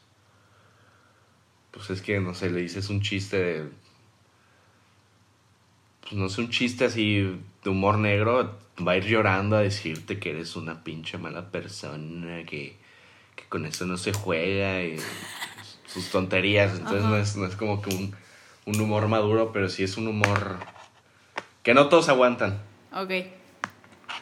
[1.74, 3.68] pues es que, no sé, le dices un chiste de...
[6.02, 8.56] Pues no sé, un chiste así de humor negro,
[8.86, 12.76] va a ir llorando a decirte que eres una pinche mala persona, que,
[13.34, 14.98] que con eso no se juega y
[15.86, 16.78] sus tonterías.
[16.78, 18.14] Entonces no es, no es, como que un,
[18.66, 20.58] un, humor maduro, pero sí es un humor
[21.64, 22.62] que no todos aguantan.
[22.92, 23.10] Ok.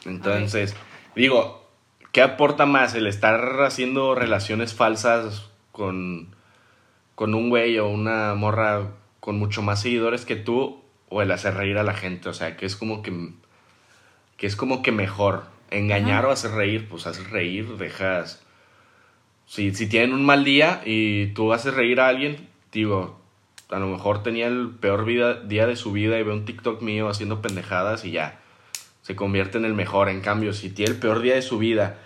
[0.07, 0.75] Entonces,
[1.15, 1.69] digo,
[2.13, 6.35] ¿qué aporta más el estar haciendo relaciones falsas con,
[7.15, 11.55] con un güey o una morra con mucho más seguidores que tú o el hacer
[11.55, 12.29] reír a la gente?
[12.29, 13.31] O sea, que es como que,
[14.37, 15.45] que es como que mejor.
[15.71, 18.43] Engañar o hacer reír, pues haces reír, dejas...
[19.47, 23.21] Si, si tienen un mal día y tú haces reír a alguien, digo,
[23.71, 26.83] a lo mejor tenía el peor vida, día de su vida y ve un TikTok
[26.83, 28.39] mío haciendo pendejadas y ya
[29.03, 30.09] se convierte en el mejor.
[30.09, 31.99] En cambio, si tiene el peor día de su vida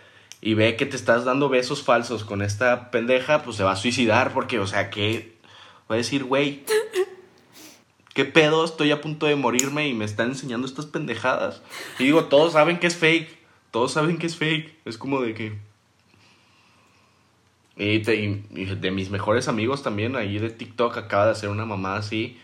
[0.47, 3.77] y ve que te estás dando besos falsos con esta pendeja, pues se va a
[3.77, 5.35] suicidar porque, o sea, que
[5.91, 6.63] va a decir, güey,
[8.15, 8.65] ¿qué pedo?
[8.65, 11.63] Estoy a punto de morirme y me están enseñando estas pendejadas.
[11.99, 13.29] Y digo, todos saben que es fake.
[13.73, 14.73] Todos saben que es fake.
[14.85, 15.59] Es como de que...
[17.77, 22.39] Y, de mis mejores amigos también, ahí de TikTok, acaba de hacer una mamá así.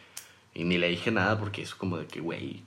[0.54, 2.64] Y ni le dije nada porque es como de que, güey,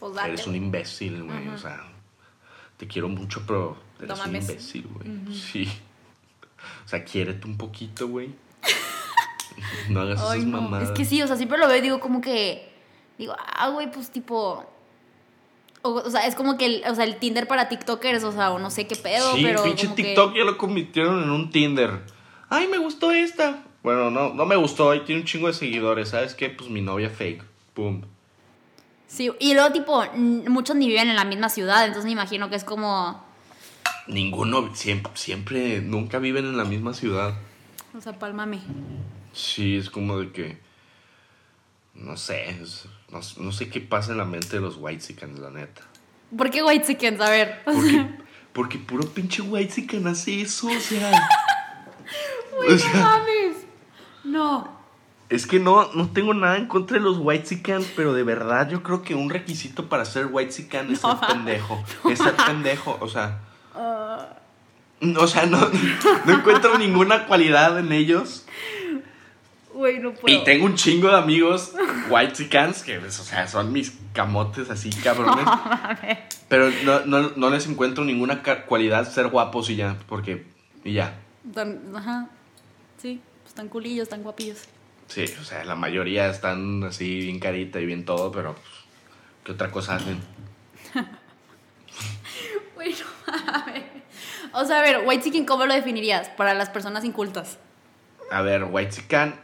[0.00, 1.48] pues eres un imbécil, güey.
[1.48, 1.97] O sea,
[2.78, 5.34] te quiero mucho, pero eres un imbécil, güey.
[5.34, 5.68] Sí.
[6.86, 8.30] O sea, quiérete un poquito, güey.
[9.90, 10.88] no hagas esas mamadas.
[10.88, 12.72] Es que sí, o sea, siempre lo veo y digo como que.
[13.18, 14.64] Digo, ah, güey, pues tipo.
[15.82, 18.58] O, sea, es como que el, o sea, el Tinder para TikTokers, o sea, o
[18.58, 19.62] no sé qué pedo, sí, pero.
[19.64, 22.00] pinche TikTok ya lo convirtieron en un Tinder.
[22.48, 23.64] Ay, me gustó esta.
[23.82, 26.10] Bueno, no, no me gustó, ahí tiene un chingo de seguidores.
[26.10, 26.48] ¿Sabes qué?
[26.50, 27.44] Pues mi novia fake.
[27.74, 28.02] Pum.
[29.08, 32.56] Sí, y luego, tipo, muchos ni viven en la misma ciudad, entonces me imagino que
[32.56, 33.26] es como.
[34.06, 37.34] Ninguno, siempre, siempre, nunca viven en la misma ciudad.
[37.96, 38.60] O sea, pálmame.
[39.32, 40.58] Sí, es como de que.
[41.94, 42.54] No sé,
[43.10, 45.82] no, sé qué pasa en la mente de los white chickens, la neta.
[46.36, 47.20] ¿Por qué white chickens?
[47.20, 47.62] A ver.
[47.64, 48.08] Porque,
[48.52, 51.10] porque puro pinche white chicken hace eso, o sea.
[52.60, 53.56] Uy, no mames.
[54.22, 54.77] No.
[55.28, 58.70] Es que no, no tengo nada en contra de los white chickens, pero de verdad
[58.70, 61.84] yo creo que un requisito para ser white chicken es ser pendejo.
[62.10, 63.40] es ser pendejo, o sea.
[63.74, 65.18] Uh.
[65.18, 65.60] O sea, no,
[66.24, 68.46] no encuentro ninguna cualidad en ellos
[70.26, 71.72] y tengo un chingo de amigos
[72.10, 75.46] white chickens que, pues, o sea, son mis camotes así, cabrones.
[76.48, 80.46] pero no, no, les encuentro ninguna cualidad ser guapos y ya, porque,
[80.84, 81.18] y ya.
[81.94, 82.28] ajá,
[83.00, 84.64] sí, están culillos, están guapillos.
[85.08, 88.66] Sí, o sea, la mayoría están así bien carita y bien todo, pero, pues,
[89.44, 90.20] ¿qué otra cosa hacen?
[92.74, 92.96] bueno,
[93.52, 93.84] a ver.
[94.52, 97.58] O sea, a ver, white chicken, ¿cómo lo definirías para las personas incultas?
[98.30, 99.34] A ver, white chicken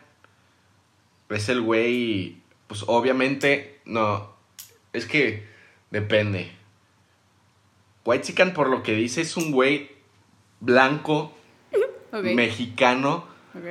[1.35, 4.35] es el güey, pues obviamente, no,
[4.93, 5.47] es que
[5.91, 6.53] depende.
[8.05, 9.91] White Chicken, por lo que dice, es un güey
[10.61, 11.33] blanco,
[12.13, 13.27] mexicano,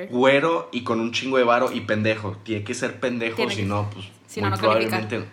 [0.10, 2.38] güero y con un chingo de varo y pendejo.
[2.44, 4.08] Tiene que ser pendejo, si no, pues
[4.42, 5.26] muy probablemente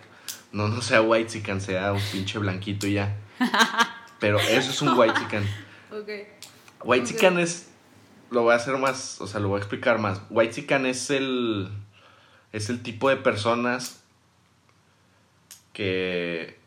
[0.51, 3.15] no, no sea White Chicken, sea un pinche blanquito y ya.
[4.19, 5.47] Pero eso es un White Chicken.
[6.83, 7.69] White Chicken es,
[8.29, 10.21] lo voy a hacer más, o sea, lo voy a explicar más.
[10.29, 11.69] White Chicken es el
[12.51, 14.03] es el tipo de personas
[15.73, 16.57] que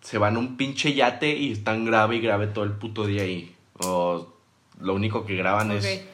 [0.00, 3.22] se van a un pinche yate y están grave y grave todo el puto día
[3.22, 3.54] ahí.
[3.78, 4.32] O
[4.80, 6.04] lo único que graban es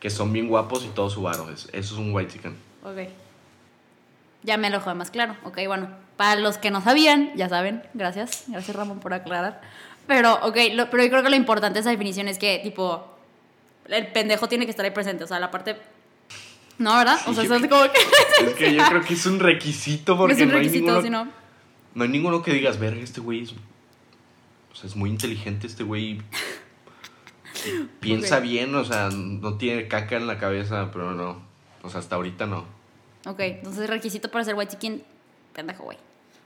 [0.00, 1.48] que son bien guapos y todo su varo.
[1.50, 2.56] Eso es un white chicken.
[2.84, 3.08] Ok.
[4.42, 5.36] Ya me lo más claro.
[5.44, 5.88] Ok, bueno.
[6.16, 7.82] Para los que no sabían, ya saben.
[7.94, 8.44] Gracias.
[8.48, 9.60] Gracias, Ramón, por aclarar.
[10.06, 10.56] Pero, ok,
[10.90, 13.14] pero yo creo que lo importante de esa definición es que, tipo,
[13.86, 15.24] el pendejo tiene que estar ahí presente.
[15.24, 15.76] O sea, la parte
[16.78, 17.18] no, ¿verdad?
[17.26, 17.98] O sea, es como que...
[18.46, 21.24] Es que yo creo que es un requisito porque es un requisito, no hay ninguno...
[21.24, 21.32] no...
[21.94, 23.52] no hay ninguno que digas, verga, este güey es...
[23.52, 26.22] O sea, es muy inteligente este güey.
[28.00, 31.40] Piensa bien, o sea, no tiene caca en la cabeza, pero no.
[31.82, 32.64] O sea, hasta ahorita no.
[33.26, 35.02] Ok, entonces requisito para ser white chicken,
[35.52, 35.98] pendejo, güey.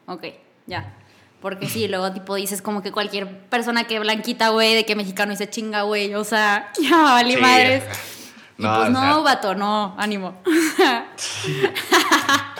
[0.06, 0.24] Ok,
[0.66, 0.94] ya.
[1.40, 5.32] Porque sí, luego tipo dices como que cualquier persona que blanquita, güey, de que mexicano
[5.32, 6.14] y se chinga, güey.
[6.14, 7.84] O sea, ya, vale madres.
[8.58, 10.40] No, pues no, vato, no, ánimo.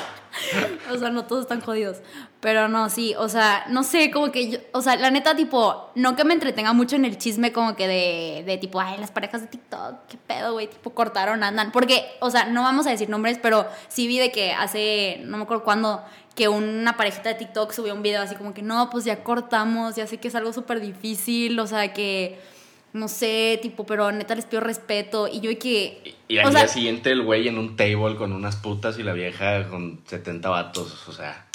[1.03, 1.99] sea, no todos están jodidos.
[2.41, 5.91] Pero no, sí, o sea, no sé, como que yo, o sea, la neta, tipo,
[5.95, 9.11] no que me entretenga mucho en el chisme como que de, de tipo, ay, las
[9.11, 11.73] parejas de TikTok, qué pedo, güey, tipo, cortaron, andan.
[11.73, 15.37] Porque, o sea, no vamos a decir nombres, pero sí vi de que hace, no
[15.37, 16.03] me acuerdo cuándo,
[16.35, 19.97] que una parejita de TikTok subió un video así como que, no, pues ya cortamos,
[19.97, 22.41] ya sé que es algo súper difícil, o sea, que
[22.93, 25.29] no sé, tipo, pero neta les pido respeto.
[25.29, 26.15] Y yo y que.
[26.29, 29.69] Y, al día siguiente el güey en un table con unas putas y la vieja
[29.69, 31.47] con 70 vatos, o sea.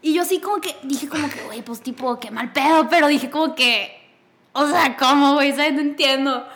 [0.00, 3.08] Y yo así como que dije como que, güey, pues tipo, qué mal pedo, pero
[3.08, 4.00] dije como que.
[4.52, 5.52] O sea, ¿cómo, güey?
[5.52, 5.74] ¿Sabes?
[5.74, 6.46] No entiendo.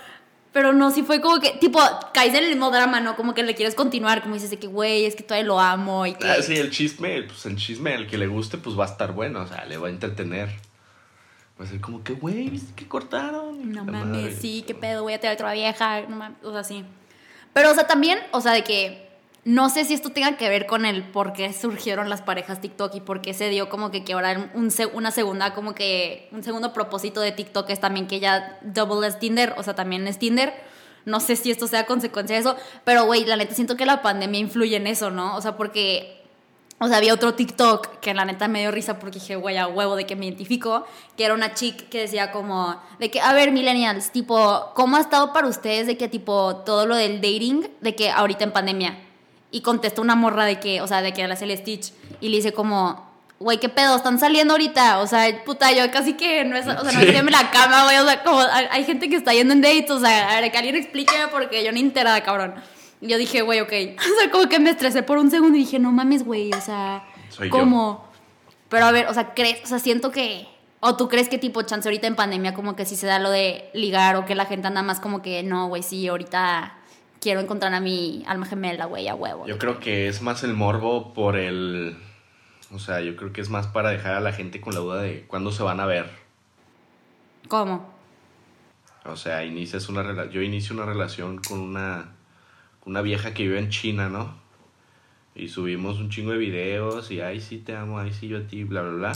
[0.52, 1.78] Pero no, sí fue como que, tipo,
[2.14, 3.16] caes en el mismo drama, ¿no?
[3.16, 6.06] Como que le quieres continuar, como dices de que, güey, es que todavía lo amo
[6.06, 6.26] y que...
[6.26, 9.12] Ah, sí, el chisme, pues el chisme, el que le guste, pues va a estar
[9.12, 10.48] bueno, o sea, le va a entretener.
[11.60, 13.72] Va a ser como que, güey, ¿viste que cortaron?
[13.72, 14.36] No mames, madre.
[14.36, 16.84] sí, qué pedo, voy a tener otra vieja, no mames, o sea, sí.
[17.52, 19.08] Pero, o sea, también, o sea, de que
[19.44, 22.94] no sé si esto tenga que ver con el por qué surgieron las parejas TikTok
[22.96, 26.42] y por qué se dio como que, que ahora un, una segunda, como que un
[26.42, 30.18] segundo propósito de TikTok es también que ya double es Tinder, o sea, también es
[30.18, 30.52] Tinder.
[31.06, 34.02] No sé si esto sea consecuencia de eso, pero güey, la neta siento que la
[34.02, 35.34] pandemia influye en eso, ¿no?
[35.36, 36.17] O sea, porque
[36.80, 39.66] o sea, había otro TikTok que la neta me dio risa porque dije, güey, a
[39.66, 43.32] huevo de que me identifico, que era una chick que decía como, de que, a
[43.32, 47.68] ver, millennials, tipo, ¿cómo ha estado para ustedes de que, tipo, todo lo del dating,
[47.80, 48.98] de que ahorita en pandemia?
[49.50, 52.28] Y contestó una morra de que, o sea, de que la hace el Stitch, y
[52.28, 53.08] le dice como,
[53.40, 53.96] güey, ¿qué pedo?
[53.96, 55.00] ¿Están saliendo ahorita?
[55.00, 57.08] O sea, puta, yo casi que no es, o sea, no Sí.
[57.08, 59.98] en la cama, güey, o sea, como, hay gente que está yendo en dates, o
[59.98, 62.54] sea, a ver, que alguien explíqueme porque yo ni enterada, cabrón.
[63.00, 63.72] Yo dije, güey, ok.
[63.98, 66.60] O sea, como que me estresé por un segundo y dije, no mames, güey, o
[66.60, 67.52] sea, Soy yo.
[67.52, 68.08] ¿cómo?
[68.68, 70.46] Pero a ver, o sea, crees, o sea, siento que.
[70.80, 73.30] O tú crees que tipo chance ahorita en pandemia como que sí se da lo
[73.30, 76.76] de ligar o que la gente anda más como que no, güey, sí, ahorita
[77.20, 79.44] quiero encontrar a mi alma gemela, güey, a huevo.
[79.48, 81.98] Yo creo que es más el morbo por el...
[82.72, 85.02] O sea, yo creo que es más para dejar a la gente con la duda
[85.02, 86.10] de cuándo se van a ver.
[87.48, 87.88] ¿Cómo?
[89.04, 92.12] O sea, inicias una rela- yo inicio una relación con una,
[92.88, 94.34] una vieja que vive en China, ¿no?
[95.34, 98.46] Y subimos un chingo de videos y, ay, sí, te amo, ay, sí, yo a
[98.46, 99.12] ti, bla, bla, bla.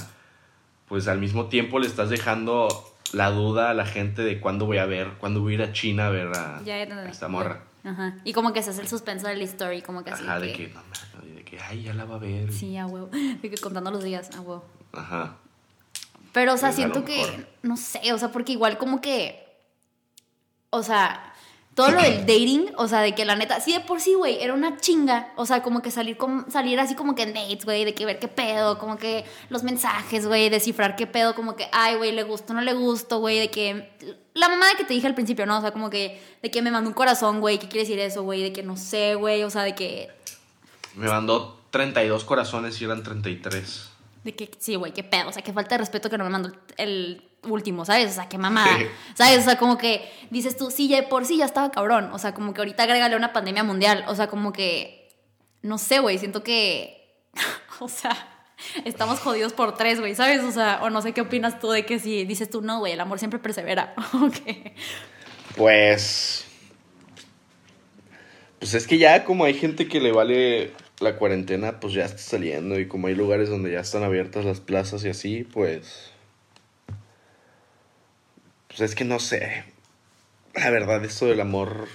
[0.87, 2.69] Pues al mismo tiempo le estás dejando
[3.13, 5.73] la duda a la gente de cuándo voy a ver, cuándo voy a ir a
[5.73, 7.63] China a ver a, Ya, a esta morra.
[7.83, 8.19] Ajá.
[8.25, 10.23] Y como que se hace el suspenso de la story, como que así.
[10.23, 12.53] Ajá, de que, no, mames, de que, ay, ya la va a ver.
[12.53, 13.07] Sí, a huevo.
[13.43, 14.65] De que contando los días, a huevo.
[14.93, 15.37] Ajá.
[16.33, 19.43] Pero, o sea, Pues, siento que, no sé, o sea, porque igual como que,
[20.71, 21.32] o sea,
[21.75, 24.43] todo lo del dating, o sea, de que la neta, sí de por sí, güey,
[24.43, 27.65] era una chinga, o sea, como que salir, con, salir así como que en dates,
[27.65, 31.57] güey, de que ver qué pedo, como que los mensajes, güey, descifrar qué pedo, como
[31.57, 33.91] que, ay, güey, le gusto, no le gusto, güey, de que,
[34.35, 35.59] la mamá que te dije al principio, ¿no?
[35.59, 38.23] O sea, como que, de que me mandó un corazón, güey, ¿qué quiere decir eso,
[38.23, 38.43] güey?
[38.43, 40.11] De que no sé, güey, o sea, de que,
[40.95, 43.91] Me mandó 32 corazones y eran 33.
[44.25, 45.31] De que, sí, güey, qué pedo.
[45.31, 48.11] O sea, que falta de respeto que no me mandó el último, ¿sabes?
[48.11, 48.79] O sea, qué mamada.
[49.15, 49.41] ¿Sabes?
[49.41, 52.11] O sea, como que dices tú, sí, ya por sí ya estaba cabrón.
[52.13, 54.05] O sea, como que ahorita agrégale una pandemia mundial.
[54.09, 55.11] O sea, como que.
[55.63, 56.19] No sé, güey.
[56.19, 57.25] Siento que.
[57.81, 58.47] o sea,
[58.85, 60.43] estamos jodidos por tres, güey, ¿sabes?
[60.43, 62.93] O sea, o no sé qué opinas tú de que si dices tú, no, güey,
[62.93, 63.95] el amor siempre persevera.
[64.15, 64.73] ok.
[65.57, 66.47] Pues.
[68.59, 72.19] Pues es que ya como hay gente que le vale la cuarentena, pues ya está
[72.19, 72.79] saliendo.
[72.79, 76.12] Y como hay lugares donde ya están abiertas las plazas y así, pues.
[78.77, 79.65] Pues es que no sé.
[80.55, 81.89] La verdad, esto del amor.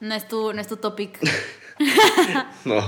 [0.00, 1.18] No es tu, no es tu topic.
[2.64, 2.80] No.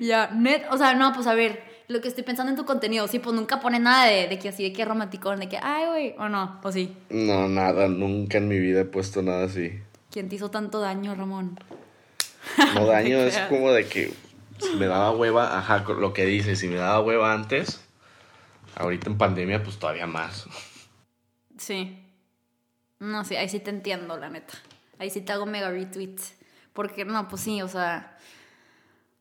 [0.00, 3.06] Ya, net, o sea, no, pues a ver, lo que estoy pensando en tu contenido,
[3.08, 5.86] sí, pues nunca pone nada de, de que así, de que romántico, de que, ay,
[5.86, 6.96] güey, o no, o sí.
[7.10, 7.88] No, nada.
[7.88, 9.80] Nunca en mi vida he puesto nada así.
[10.10, 11.58] ¿Quién te hizo tanto daño, Ramón?
[12.74, 14.12] No daño, es como de que
[14.58, 17.80] si me daba hueva, ajá, lo que dice, si me daba hueva antes,
[18.76, 20.46] ahorita en pandemia, pues todavía más.
[21.58, 22.04] Sí.
[22.98, 24.54] No, sí, ahí sí te entiendo, la neta.
[24.98, 26.16] Ahí sí te hago mega retweet.
[26.72, 28.16] Porque, no, pues sí, o sea.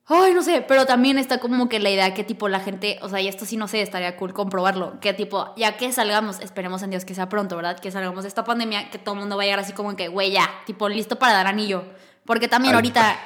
[0.06, 3.10] Ay, no sé, pero también está como que la idea que tipo la gente, o
[3.10, 6.82] sea, y esto sí no sé, estaría cool comprobarlo, que tipo, ya que salgamos, esperemos
[6.82, 7.78] en Dios que sea pronto, ¿verdad?
[7.78, 10.08] Que salgamos de esta pandemia, que todo el mundo va a llegar así como que,
[10.08, 11.84] güey, ya, tipo, listo para dar anillo.
[12.24, 13.20] Porque también Ay, ahorita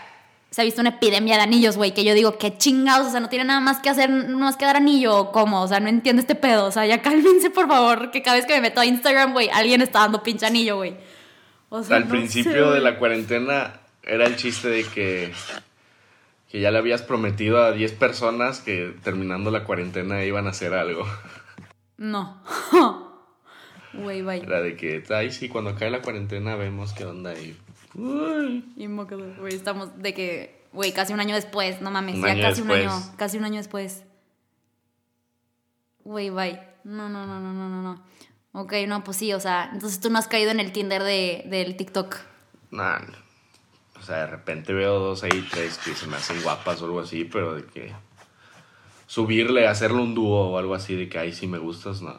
[0.51, 3.21] se ha visto una epidemia de anillos, güey, que yo digo, qué chingados, o sea,
[3.21, 5.79] no tiene nada más que hacer, no más que dar anillo, o cómo, o sea,
[5.79, 8.61] no entiendo este pedo, o sea, ya cálmense, por favor, que cada vez que me
[8.61, 10.95] meto a Instagram, güey, alguien está dando pinche anillo, güey.
[11.69, 15.31] O sea, Al no principio sé, de la cuarentena era el chiste de que,
[16.49, 20.73] que ya le habías prometido a 10 personas que terminando la cuarentena iban a hacer
[20.73, 21.07] algo.
[21.97, 22.41] No.
[23.93, 24.37] Güey, bye.
[24.37, 27.57] Era de que, ay, sí, cuando cae la cuarentena vemos qué onda y...
[27.95, 28.73] Uy.
[28.77, 32.41] Y mocado, güey, estamos de que, güey, casi un año después, no mames, Un ya
[32.41, 34.03] casi un año, casi un año después.
[36.03, 36.59] Güey, bye.
[36.83, 38.03] No, no, no, no, no, no, no.
[38.53, 41.43] Ok, no, pues sí, o sea, entonces tú no has caído en el Tinder de,
[41.47, 42.17] del TikTok.
[42.71, 43.13] Nah, no.
[43.99, 46.99] o sea, de repente veo dos ahí, tres que se me hacen guapas o algo
[46.99, 47.93] así, pero de que
[49.07, 52.17] subirle, hacerle un dúo o algo así, de que ahí sí me gustas, no.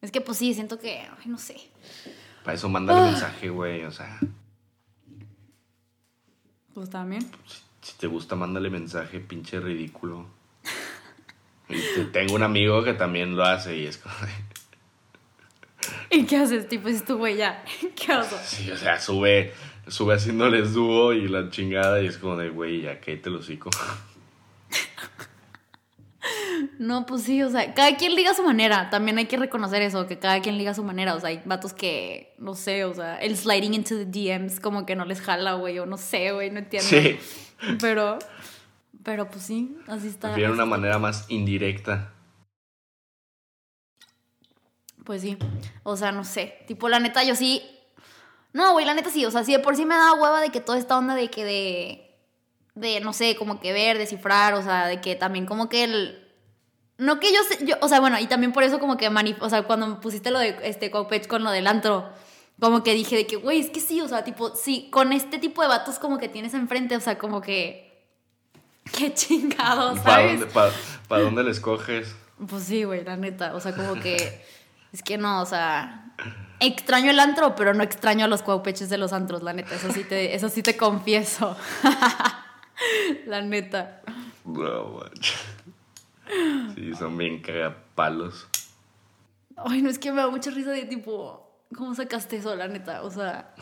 [0.00, 1.56] Es que pues sí, siento que, ay, no sé.
[2.44, 3.04] Para eso mándale Ah.
[3.06, 4.18] mensaje, güey, o sea,
[6.74, 7.24] Pues también.
[7.80, 10.26] si te gusta, mándale mensaje, pinche ridículo.
[11.68, 14.14] Y te- tengo un amigo que también lo hace y es como...
[14.16, 14.44] de-
[16.18, 16.68] ¿Y qué haces?
[16.68, 17.64] Tipo, dices tú, güey, ya.
[17.96, 18.40] ¿Qué haces?
[18.46, 19.52] Sí, o sea, sube,
[19.88, 23.38] sube haciéndoles dúo y la chingada y es como de, güey, ya que te lo
[23.38, 23.70] hocico.
[26.78, 28.90] No, pues sí, o sea, cada quien liga a su manera.
[28.90, 31.14] También hay que reconocer eso, que cada quien liga a su manera.
[31.14, 34.84] O sea, hay vatos que, no sé, o sea, el sliding into the DMs como
[34.84, 36.88] que no les jala, güey, o no sé, güey, no entiendo.
[36.88, 37.18] Sí.
[37.80, 38.18] Pero,
[39.02, 40.28] pero pues sí, así está.
[40.28, 42.12] Prefieren una manera más indirecta.
[45.04, 45.36] Pues sí,
[45.82, 46.64] o sea, no sé.
[46.66, 47.62] Tipo, la neta, yo sí.
[48.52, 49.24] No, güey, la neta sí.
[49.26, 51.28] O sea, sí de por sí me da hueva de que toda esta onda de
[51.30, 52.00] que de.
[52.74, 56.23] De, no sé, como que ver, descifrar, o sea, de que también como que el.
[56.98, 59.40] No que yo sé, yo, o sea, bueno, y también por eso como que, manif
[59.42, 62.08] o sea, cuando me pusiste lo de este Cowpech con lo del antro,
[62.60, 65.38] como que dije de que, güey, es que sí, o sea, tipo, sí, con este
[65.38, 68.06] tipo de vatos como que tienes enfrente, o sea, como que,
[68.96, 70.38] qué chingado, ¿Para ¿sabes?
[70.40, 70.70] dónde, pa-
[71.08, 72.14] pa dónde le escoges?
[72.48, 73.54] Pues sí, güey, la neta.
[73.54, 74.44] O sea, como que.
[74.92, 76.00] es que no, o sea.
[76.60, 79.74] Extraño el antro, pero no extraño a los cuaupeches de los antros, la neta.
[79.74, 81.56] Eso sí te, eso sí te confieso.
[83.26, 84.00] la neta.
[84.44, 85.34] No, manches.
[86.74, 88.48] Sí, son bien cagapalos.
[89.56, 91.40] Ay, no es que me da mucha risa de tipo.
[91.76, 93.02] ¿Cómo sacaste eso, la neta?
[93.02, 93.54] O sea.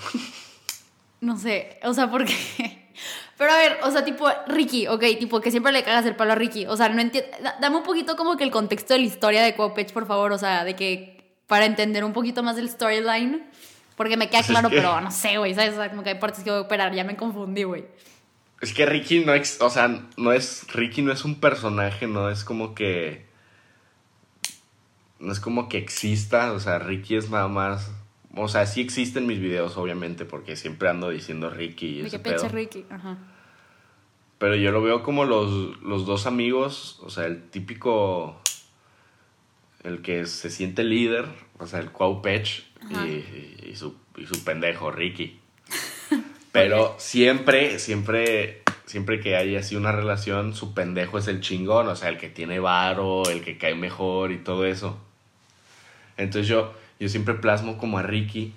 [1.20, 1.78] No sé.
[1.84, 2.34] O sea, porque.
[3.38, 6.32] Pero a ver, o sea, tipo, Ricky, ok, tipo, que siempre le cagas el palo
[6.32, 6.66] a Ricky.
[6.66, 7.30] O sea, no entiendo.
[7.60, 10.32] Dame un poquito como que el contexto de la historia de Cuaupech, por favor.
[10.32, 11.36] O sea, de que.
[11.46, 13.44] Para entender un poquito más del storyline.
[13.96, 15.74] Porque me queda Pues es claro, pero no sé, güey, ¿sabes?
[15.74, 16.94] O sea, como que hay partes que voy a operar.
[16.94, 17.84] Ya me confundí, güey.
[18.62, 22.30] Es que Ricky no ex- o sea, no es, Ricky no es un personaje, no
[22.30, 23.26] es como que,
[25.18, 27.90] no es como que exista, o sea, Ricky es nada más,
[28.36, 32.48] o sea, sí existen mis videos, obviamente, porque siempre ando diciendo Ricky y ese pedo.
[32.48, 32.86] Ricky.
[32.88, 33.18] Ajá.
[34.38, 38.40] Pero yo lo veo como los, los dos amigos, o sea, el típico,
[39.82, 41.26] el que se siente líder,
[41.58, 45.40] o sea, el Cuau Pech y, y su, y su pendejo Ricky.
[46.52, 51.96] Pero siempre, siempre, siempre que hay así una relación, su pendejo es el chingón, o
[51.96, 55.00] sea, el que tiene varo, el que cae mejor y todo eso.
[56.18, 58.52] Entonces yo, yo siempre plasmo como a Ricky,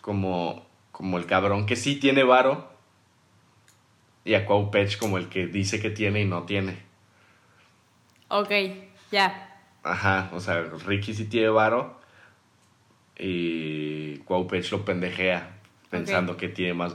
[0.00, 2.70] como, como el cabrón que sí tiene varo,
[4.24, 6.78] y a Cuau Pech como el que dice que tiene y no tiene.
[8.28, 8.50] Ok,
[9.12, 9.60] ya.
[9.82, 12.00] Ajá, o sea, Ricky sí tiene varo
[13.18, 15.55] y Cuau Pech lo pendejea
[15.90, 16.94] pensando que tiene más...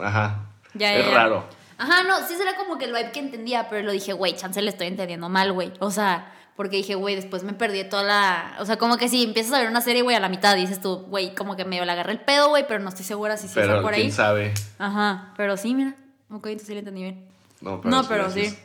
[0.00, 1.44] Ajá, Ya, es ya, raro.
[1.78, 4.60] Ajá, no, sí será como que el vibe que entendía, pero lo dije, güey, chance
[4.62, 5.72] le estoy entendiendo mal, güey.
[5.80, 8.56] O sea, porque dije, güey, después me perdí toda la.
[8.60, 10.80] O sea, como que si empiezas a ver una serie, güey, a la mitad dices
[10.80, 13.48] tú, güey, como que medio le agarré el pedo, güey, pero no estoy segura si
[13.48, 14.12] sí Pero fue por quién ahí.
[14.12, 14.54] sabe.
[14.78, 15.96] Ajá, pero sí, mira.
[16.30, 17.24] Ok, entonces sí le entendí bien.
[17.62, 18.46] No, No, pero así sí.
[18.46, 18.58] es-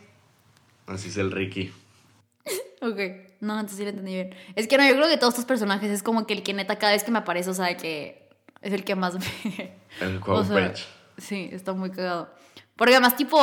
[0.86, 1.74] así es el Ricky.
[2.82, 3.00] Ok,
[3.42, 4.36] no, entonces sí le entendí bien.
[4.56, 6.78] Es que no, yo creo que todos estos personajes es como que el que neta
[6.78, 8.27] cada vez que me aparece, o sea, que
[8.68, 9.74] es el que más me.
[10.02, 10.74] El O sea.
[11.18, 12.30] Sí, está muy cagado.
[12.76, 13.40] Porque además, tipo.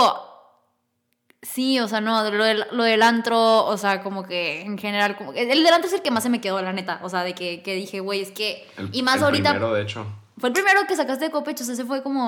[1.42, 5.16] Sí, o sea, no, lo del, lo del antro, o sea, como que en general,
[5.16, 5.32] como.
[5.34, 7.00] El del antro es el que más se me quedó, la neta.
[7.02, 8.66] O sea, de que, que dije, güey, es que.
[8.78, 9.50] El- y más el ahorita.
[9.50, 10.06] primero, de hecho.
[10.38, 12.24] Fue el primero que sacaste de Copecho, o sea, ese fue como.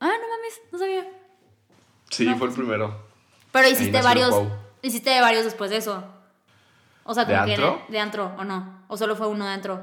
[0.00, 1.04] Ah, no mames, no sabía.
[2.10, 3.06] Sí, No, fue el primero.
[3.52, 4.34] Pero hiciste varios.
[4.82, 6.04] Hiciste varios después de eso.
[7.04, 7.52] O sea, ¿De como que.
[7.54, 7.82] antro?
[7.88, 8.82] De antro, ¿o no?
[8.88, 9.82] ¿O solo fue uno de antro?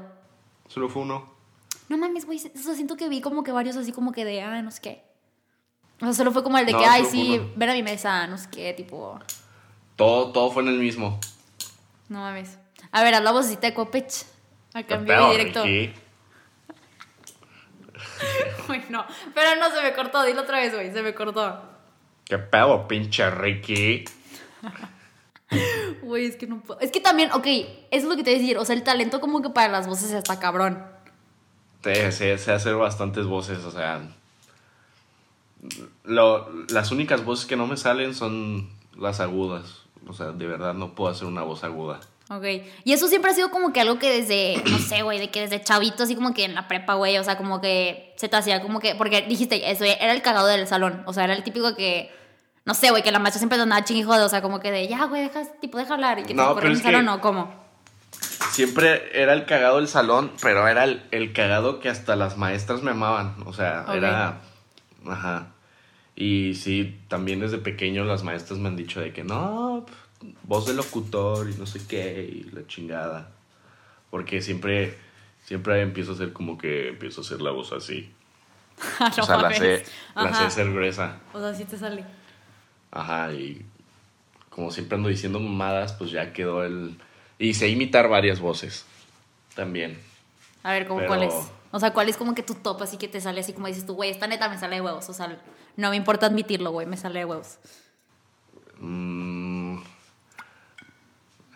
[0.68, 1.35] Solo fue uno.
[1.88, 2.38] No mames, güey.
[2.38, 4.80] O sea, siento que vi como que varios así como que de, ah, no sé
[4.80, 5.04] qué.
[6.00, 7.52] O sea, solo fue como el de No, que, ay, sí, uno.
[7.56, 9.18] ven a mi mesa, no sé qué, tipo.
[9.96, 11.18] Todo, todo fue en el mismo.
[12.08, 12.58] No mames.
[12.92, 14.24] A ver, haz la vocecita de Copech.
[14.74, 15.62] A ¿Qué cambio pedo, de directo.
[15.64, 15.94] Ricky?
[18.68, 19.04] Uy, no.
[19.34, 20.22] Pero no, se me cortó.
[20.24, 20.92] Dilo otra vez, güey.
[20.92, 21.62] Se me cortó.
[22.24, 24.04] ¿Qué pedo, pinche Ricky?
[26.02, 26.80] Güey, es que no puedo.
[26.80, 28.58] Es que también, ok, eso es lo que te voy a decir.
[28.58, 30.84] O sea, el talento como que para las voces está cabrón.
[31.82, 34.00] Sé, sé, sé hacer bastantes voces, o sea.
[36.04, 39.82] Lo, las únicas voces que no me salen son las agudas.
[40.08, 42.00] O sea, de verdad no puedo hacer una voz aguda.
[42.30, 42.44] Ok.
[42.84, 45.40] Y eso siempre ha sido como que algo que desde, no sé, güey, de que
[45.42, 48.36] desde chavito, así como que en la prepa, güey, o sea, como que se te
[48.36, 51.44] hacía como que, porque dijiste, eso era el cagado del salón, o sea, era el
[51.44, 52.10] típico que,
[52.64, 54.88] no sé, güey, que la maestra siempre te andaba jode, o sea, como que de,
[54.88, 56.84] ya, güey, deja, tipo, deja hablar, y que te No, corren pero en es el
[56.84, 57.65] salón, que- o cómo.
[58.50, 62.82] Siempre era el cagado del salón, pero era el, el cagado que hasta las maestras
[62.82, 63.34] me amaban.
[63.46, 64.40] O sea, era.
[65.06, 65.48] Ajá.
[66.14, 70.66] Y sí, también desde pequeño las maestras me han dicho de que no, p- voz
[70.66, 73.28] de locutor y no sé qué, y la chingada.
[74.10, 74.96] Porque siempre,
[75.44, 78.10] siempre empiezo a ser como que empiezo a hacer la voz así.
[79.00, 79.84] No o sea, la sé,
[80.14, 81.16] la sé hacer gruesa.
[81.32, 82.04] O sea, sí te sale.
[82.90, 83.64] Ajá, y
[84.50, 86.96] como siempre ando diciendo mamadas, pues ya quedó el...
[87.38, 88.84] Y sé imitar varias voces
[89.54, 89.98] también.
[90.62, 91.34] A ver, ¿cómo Pero- cuál es?
[91.72, 93.84] O sea, ¿cuál es como que tu top así que te sale así como dices
[93.84, 95.08] tú, güey, esta neta me sale de huevos?
[95.08, 95.36] O sea,
[95.76, 97.58] no me importa admitirlo, güey, me sale de huevos.
[98.78, 99.78] Mm,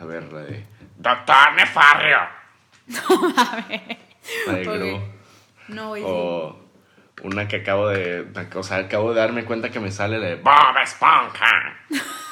[0.00, 0.64] A ver, la de.
[0.98, 2.18] ¡Doctor Nefario!
[2.88, 3.82] No mames.
[4.46, 4.74] La de Ok.
[4.76, 5.00] Gru.
[5.68, 6.02] No, güey.
[6.02, 6.08] sí.
[6.10, 6.56] O
[7.22, 8.26] una que acabo de.
[8.54, 10.36] O sea, acabo de darme cuenta que me sale la de.
[10.36, 11.76] ¡Bob Esponja!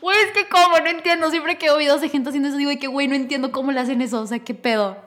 [0.00, 1.30] Güey, es que como, no entiendo.
[1.30, 3.80] Siempre que veo videos de gente haciendo eso, digo, que, güey, no entiendo cómo le
[3.80, 4.20] hacen eso.
[4.20, 5.04] O sea, qué pedo.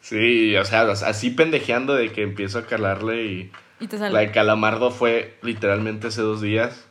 [0.00, 3.52] Sí, o sea, así pendejeando de que empiezo a calarle y.
[3.80, 4.12] Y te sale.
[4.12, 6.86] La de Calamardo fue literalmente hace dos días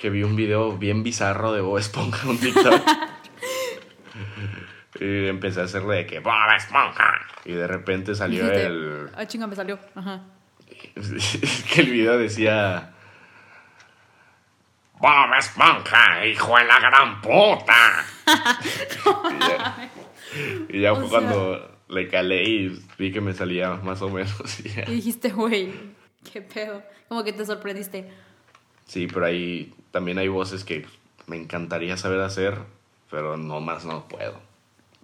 [0.00, 2.80] que vi un video bien bizarro de Bob Esponja, un TikTok.
[5.00, 7.20] y empecé a hacerle de que Bob Esponja.
[7.44, 9.10] Y de repente salió Dijiste, el.
[9.14, 9.78] Ah, chinga, me salió.
[9.94, 10.22] Ajá.
[11.74, 12.94] que el video decía.
[15.00, 18.04] Bob Esponja, hijo de la gran puta.
[19.30, 19.90] y ya,
[20.68, 24.60] y ya fue sea- cuando le calé y vi que me salía más o menos.
[24.64, 24.82] y ya.
[24.88, 25.72] Y dijiste, güey,
[26.32, 26.82] qué pedo.
[27.08, 28.10] Como que te sorprendiste.
[28.86, 30.86] Sí, pero ahí también hay voces que
[31.26, 32.58] me encantaría saber hacer,
[33.10, 34.40] pero no más no puedo.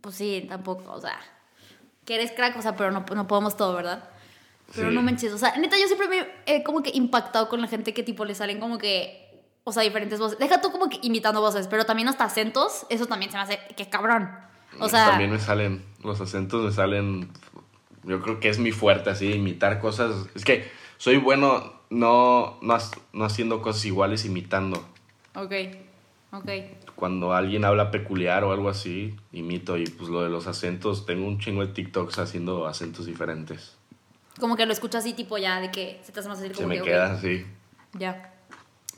[0.01, 1.19] Pues sí, tampoco, o sea,
[2.05, 4.09] que eres crack, o sea, pero no, no podemos todo, ¿verdad?
[4.75, 4.95] Pero Sí.
[4.95, 7.95] no manches, o sea, neta, yo siempre me he como que impactado con la gente
[7.95, 9.26] que tipo le salen como que,
[9.69, 10.39] o sea, diferentes voces.
[10.39, 13.59] Deja tú como que imitando voces, pero también hasta acentos, eso también se me hace,
[13.77, 14.31] que cabrón.
[14.79, 17.29] O sea, También me salen, los acentos me salen,
[18.05, 20.29] yo creo que es mi fuerte, así, imitar cosas.
[20.37, 22.77] Es que soy bueno no, no,
[23.13, 24.87] no haciendo cosas iguales, imitando.
[25.35, 25.53] ok,
[26.31, 26.49] ok.
[26.95, 29.77] Cuando alguien habla peculiar o algo así, imito.
[29.79, 33.77] Y pues lo de los acentos, tengo un chingo de TikToks haciendo acentos diferentes.
[34.39, 36.55] Como que lo escuchas así, tipo ya, de que se te hace más así Se
[36.55, 37.45] como me que, ok, queda así.
[37.95, 38.33] Ya.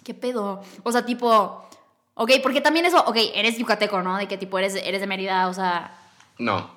[0.08, 0.62] ¿Qué pedo?
[0.84, 1.68] O sea, tipo.
[2.14, 2.98] Ok, porque también eso.
[3.04, 4.16] Ok, eres yucateco, ¿no?
[4.16, 5.94] De que tipo eres, eres de Mérida, o sea.
[6.38, 6.70] No,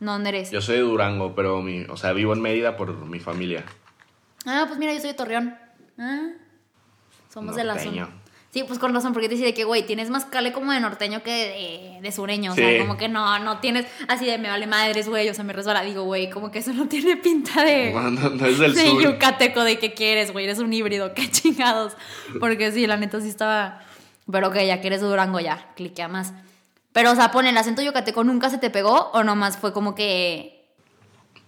[0.00, 0.50] No, ¿dónde eres?
[0.50, 3.62] yo soy de Durango, pero mi, o sea, vivo en Mérida por mi familia.
[4.46, 5.58] Ah, pues mira, yo soy de Torreón.
[5.98, 6.28] Ah.
[7.28, 8.08] Somos de la zona.
[8.56, 10.80] Sí, pues con razón, porque te dice de que, güey, tienes más cale como de
[10.80, 12.52] norteño que de, de sureño.
[12.52, 15.44] O sea, como que no, no tienes así de me vale madres, güey, o sea,
[15.44, 15.82] me resbala.
[15.82, 17.92] Digo, güey, como que eso no tiene pinta de.
[17.92, 19.02] No, no, no es del de sur.
[19.02, 21.92] yucateco, de que quieres, güey, eres un híbrido, qué chingados.
[22.40, 23.82] Porque sí, la neta sí estaba.
[24.32, 26.32] Pero ok, ya que eres de Durango, ya, cliquea más.
[26.94, 29.94] Pero, o sea, pon el acento yucateco, ¿nunca se te pegó o nomás fue como
[29.94, 30.64] que.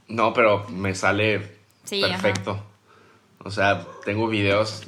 [0.09, 2.62] No, pero me sale Sí, perfecto.
[3.42, 4.86] O sea, tengo videos,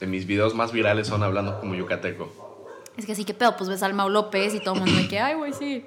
[0.00, 2.66] de mis videos más virales son hablando como yucateco.
[2.96, 5.08] Es que sí, qué pedo, pues ves al Mau López y todo el mundo de
[5.08, 5.84] que, ay, güey, sí.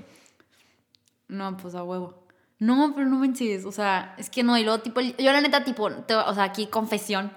[1.28, 2.24] No, pues a huevo.
[2.60, 5.64] No, pero no manches, o sea, es que no, y luego, tipo, yo la neta,
[5.64, 7.32] tipo, te- o sea, aquí confesión.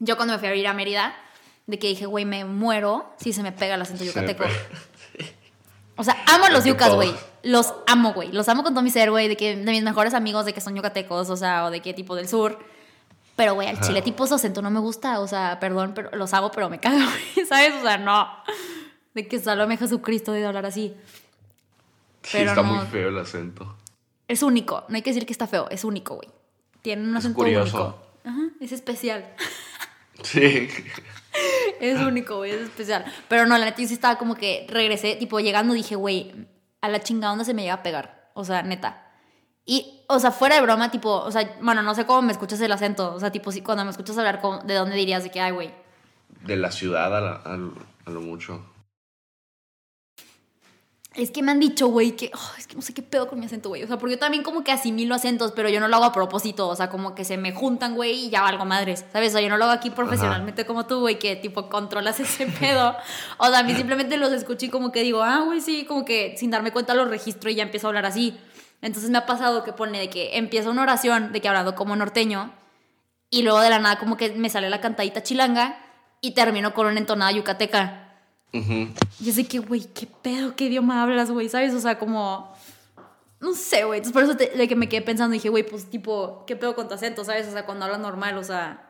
[0.00, 1.14] Yo cuando me fui a vivir a Mérida,
[1.66, 4.44] de que dije, güey, me muero si se me pega el acento me yucateco.
[5.94, 7.12] O sea, amo a los yucas, güey.
[7.42, 8.32] Los amo, güey.
[8.32, 9.28] Los amo con todo mi ser, güey.
[9.28, 11.92] De que de mis mejores amigos de que son yucatecos, o sea, o de qué
[11.92, 12.58] tipo del sur.
[13.36, 13.86] Pero, güey, al Ajá.
[13.86, 15.20] chile tipo su acento no me gusta.
[15.20, 17.46] O sea, perdón, pero los hago, pero me cago, güey.
[17.48, 17.74] ¿Sabes?
[17.74, 18.28] O sea, no.
[19.14, 20.94] De que sálvame Jesucristo de hablar así.
[22.22, 22.74] Sí, está no.
[22.74, 23.76] muy feo el acento.
[24.28, 24.84] Es único.
[24.88, 25.68] No hay que decir que está feo.
[25.70, 26.28] Es único, güey.
[26.82, 27.76] Tiene un Es acento curioso.
[27.76, 28.02] único.
[28.24, 29.26] Ajá, es especial.
[30.22, 30.68] Sí.
[31.80, 33.04] Es único, güey, es especial.
[33.28, 36.46] Pero no, la neta, yo sí estaba como que regresé, tipo, llegando dije, güey,
[36.80, 38.30] a la chingada onda se me llega a pegar.
[38.34, 39.10] O sea, neta.
[39.64, 42.60] Y, o sea, fuera de broma, tipo, o sea, bueno, no sé cómo me escuchas
[42.60, 43.14] el acento.
[43.14, 45.52] O sea, tipo, si cuando me escuchas hablar, ¿cómo- ¿de dónde dirías de que, ay,
[45.52, 45.70] güey?
[46.44, 47.74] De la ciudad a, la- a lo-
[48.06, 48.60] a lo mucho.
[51.14, 53.38] Es que me han dicho, güey, que, oh, es que no sé qué pedo con
[53.38, 53.82] mi acento, güey.
[53.82, 56.12] O sea, porque yo también como que asimilo acentos, pero yo no lo hago a
[56.12, 56.68] propósito.
[56.68, 59.04] O sea, como que se me juntan, güey, y ya valgo madres.
[59.12, 59.28] ¿Sabes?
[59.28, 62.46] O sea, yo no lo hago aquí profesionalmente como tú, güey, que tipo controlas ese
[62.46, 62.96] pedo.
[63.36, 66.06] O sea, a mí simplemente los escucho y como que digo, ah, güey, sí, como
[66.06, 68.38] que sin darme cuenta los registro y ya empiezo a hablar así.
[68.82, 71.96] Entonces me ha pasado que pone de que empieza una oración de que hablando como
[71.96, 72.52] norteño
[73.30, 75.78] y luego de la nada como que me sale la cantadita chilanga
[76.20, 77.98] y termino con una entonada yucateca.
[78.52, 78.88] Ujú.
[79.20, 80.54] Yo sé que, güey, ¿qué pedo?
[80.54, 81.48] ¿Qué idioma hablas, güey?
[81.48, 81.72] ¿Sabes?
[81.74, 82.54] O sea, como...
[83.40, 83.98] No sé, güey.
[83.98, 86.74] Entonces por eso te- de que me quedé pensando, dije, güey, pues tipo, ¿qué pedo
[86.76, 87.24] con tu acento?
[87.24, 87.48] ¿Sabes?
[87.48, 88.88] O sea, cuando hablas normal, o sea...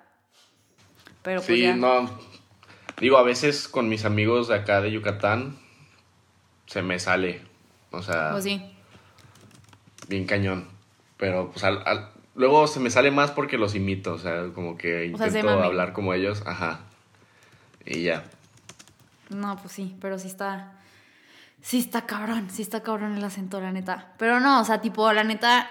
[1.23, 1.77] Pero pues Sí, ya.
[1.77, 2.11] no.
[3.01, 5.59] Digo, a veces con mis amigos de acá de Yucatán
[6.67, 7.43] se me sale.
[7.93, 8.72] O sea, Pues sí.
[10.09, 10.69] Bien cañón.
[11.17, 14.15] Pero pues al- al- luego se me sale más porque los imito.
[14.15, 16.43] O sea, como que O sea, se intento hablar como ellos.
[16.47, 16.81] Ajá.
[17.85, 18.25] Y ya.
[19.31, 20.73] No, pues sí, pero sí está...
[21.63, 24.13] Sí está cabrón, sí está cabrón el acento, la neta.
[24.19, 25.71] Pero no, o sea, tipo, la neta...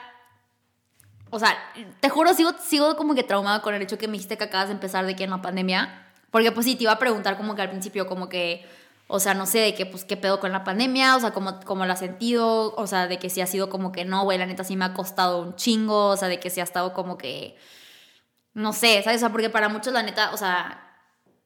[1.29, 1.55] O sea,
[1.99, 4.67] te juro, sigo, sigo como que traumada con el hecho que me dijiste que acabas
[4.67, 6.05] de empezar de que en la pandemia.
[6.29, 8.65] Porque pues sí, te iba a preguntar como que al principio, como que...
[9.13, 11.59] O sea, no sé, de que, pues, qué pedo con la pandemia, o sea, cómo,
[11.65, 14.37] cómo la has sentido, o sea, de que sí ha sido como que no, güey,
[14.37, 16.93] la neta sí me ha costado un chingo, o sea, de que sí ha estado
[16.93, 17.57] como que,
[18.53, 19.17] no sé, ¿sabes?
[19.17, 20.91] O sea, porque para muchos la neta, o sea,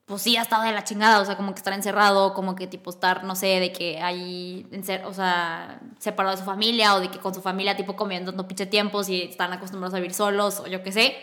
[0.05, 2.67] pues sí ha estado de la chingada, o sea, como que estar encerrado, como que
[2.67, 4.67] tipo estar, no sé, de que hay,
[5.03, 8.47] o sea, separado de su familia o de que con su familia tipo comiendo no
[8.47, 11.15] pinche tiempos y están acostumbrados a vivir solos o yo qué sé.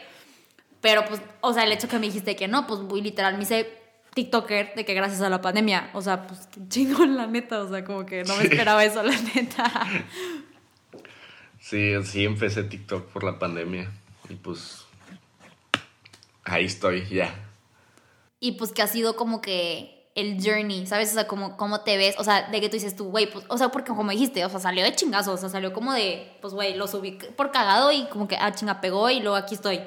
[0.80, 3.44] Pero pues, o sea, el hecho que me dijiste que no, pues muy literal me
[3.44, 3.81] hice
[4.14, 7.84] TikToker de que gracias a la pandemia, o sea, pues chingón la neta, o sea,
[7.84, 9.70] como que no me esperaba eso la neta.
[11.60, 13.90] Sí, sí, empecé TikTok por la pandemia
[14.28, 14.84] y pues
[16.44, 17.34] ahí estoy ya.
[18.40, 21.10] Y pues que ha sido como que el journey, ¿sabes?
[21.10, 23.44] O sea, como cómo te ves, o sea, de que tú dices tú, güey, pues,
[23.48, 26.36] o sea, porque como dijiste, o sea, salió de chingazo, o sea, salió como de,
[26.40, 29.54] pues, güey, lo subí por cagado y como que, ah, chinga, pegó y luego aquí
[29.54, 29.80] estoy.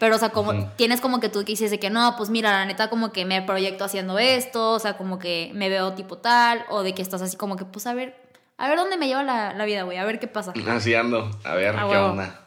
[0.00, 2.52] Pero, o sea, como tienes como que tú que dices de que no, pues mira,
[2.52, 6.16] la neta como que me proyecto haciendo esto, o sea, como que me veo tipo
[6.16, 8.16] tal, o de que estás así como que, pues a ver,
[8.56, 10.54] a ver dónde me lleva la, la vida, güey, a ver qué pasa.
[10.68, 12.40] Así ando, a ver qué onda.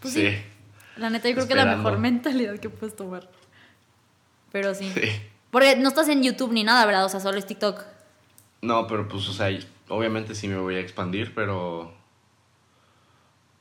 [0.00, 0.36] Pues sí.
[0.96, 3.30] La neta, yo creo que es la mejor mentalidad que puedes tomar.
[4.50, 4.90] Pero sí.
[4.92, 5.08] sí.
[5.52, 7.04] Porque no estás en YouTube ni nada, ¿verdad?
[7.04, 7.80] O sea, solo es TikTok.
[8.60, 9.56] No, pero pues, o sea,
[9.88, 11.94] obviamente sí me voy a expandir, pero.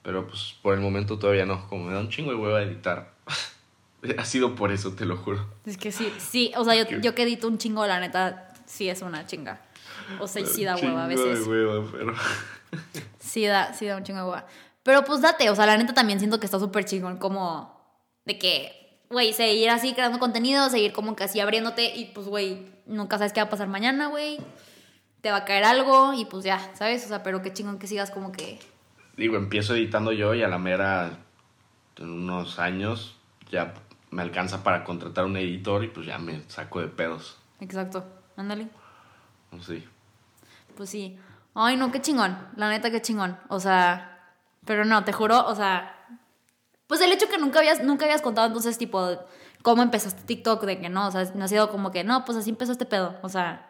[0.07, 1.67] Pero pues por el momento todavía no.
[1.67, 3.11] Como me da un chingo de huevo a editar.
[4.17, 5.45] ha sido por eso, te lo juro.
[5.65, 8.87] Es que sí, sí, o sea, yo, yo que edito un chingo, la neta, sí
[8.87, 9.59] es una chinga.
[10.21, 11.45] O sea, sí da hueva a veces.
[11.45, 12.13] De hueva, pero...
[13.19, 14.47] sí, da, sí da un chingo de hueva.
[14.81, 17.77] Pero pues date, o sea, la neta también siento que está súper chingón como
[18.23, 22.65] de que, güey, seguir así creando contenido, seguir como que así abriéndote y pues, güey,
[22.85, 24.39] nunca sabes qué va a pasar mañana, güey.
[25.19, 27.03] Te va a caer algo y pues ya, ¿sabes?
[27.03, 28.57] O sea, pero qué chingón que sigas como que...
[29.17, 31.17] Digo, empiezo editando yo y a la mera,
[31.97, 33.17] en unos años,
[33.49, 33.73] ya
[34.11, 37.37] me alcanza para contratar un editor y pues ya me saco de pedos.
[37.59, 38.05] Exacto,
[38.37, 38.69] ándale.
[39.61, 39.83] Sí.
[40.75, 41.17] Pues sí.
[41.55, 42.37] Ay, no, qué chingón.
[42.55, 43.39] La neta, qué chingón.
[43.49, 45.95] O sea, pero no, te juro, o sea,
[46.85, 49.17] pues el hecho que nunca habías, nunca habías contado entonces, tipo,
[49.63, 52.37] cómo empezaste TikTok, de que no, o sea, no ha sido como que, no, pues
[52.37, 53.17] así empezó este pedo.
[53.23, 53.67] O sea,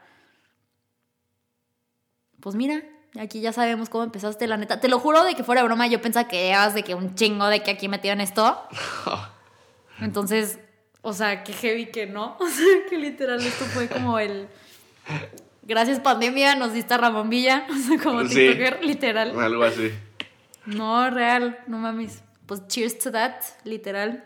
[2.41, 2.83] pues mira,
[3.19, 4.79] aquí ya sabemos cómo empezaste, la neta.
[4.79, 7.47] Te lo juro de que fuera broma, yo pensaba que llevas de que un chingo
[7.47, 8.61] de que aquí metido en esto.
[10.01, 10.59] Entonces,
[11.01, 12.37] o sea, qué heavy que no.
[12.39, 14.47] O sea, que literal esto fue como el.
[15.63, 19.37] Gracias pandemia, nos diste a Ramón Villa, o sea, como TikToker, literal.
[19.39, 19.91] Algo así.
[20.65, 22.23] No, real, no mames.
[22.45, 24.23] Pues cheers to that, literal.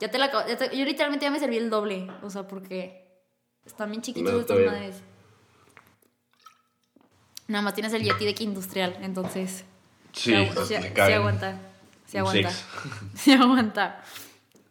[0.00, 0.30] Ya te la
[0.72, 3.06] Yo literalmente ya me serví el doble, o sea, porque
[3.64, 4.96] están bien chiquitos estos madres.
[7.48, 9.64] Nada más tienes el Yeti de que industrial, entonces.
[10.12, 10.32] Sí,
[10.66, 11.58] se, aguanta.
[12.06, 12.50] Se aguanta.
[13.14, 14.04] Se aguanta.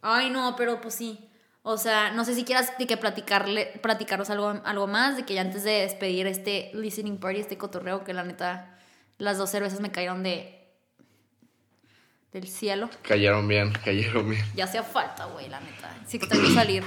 [0.01, 1.27] Ay, no, pero pues sí.
[1.63, 5.35] O sea, no sé si quieras de que platicarle, platicaros algo, algo más, de que
[5.35, 8.79] ya antes de despedir este listening party, este cotorreo, que la neta,
[9.19, 10.59] las dos cervezas me cayeron de.
[12.31, 12.89] del cielo.
[13.03, 14.43] Cayeron bien, cayeron bien.
[14.55, 15.95] Ya hacía falta, güey, la neta.
[16.07, 16.83] Sí, extraño salir.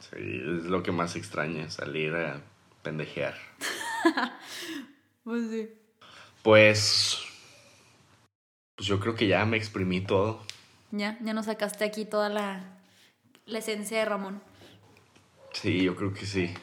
[0.00, 2.40] Sí, es lo que más extraña, salir a
[2.82, 3.34] pendejear.
[5.24, 5.68] pues sí.
[6.42, 7.18] Pues.
[8.76, 10.40] Pues yo creo que ya me exprimí todo.
[10.90, 12.78] Ya, ya nos sacaste aquí toda la,
[13.46, 14.42] la esencia de Ramón.
[15.52, 16.54] Sí, yo creo que sí.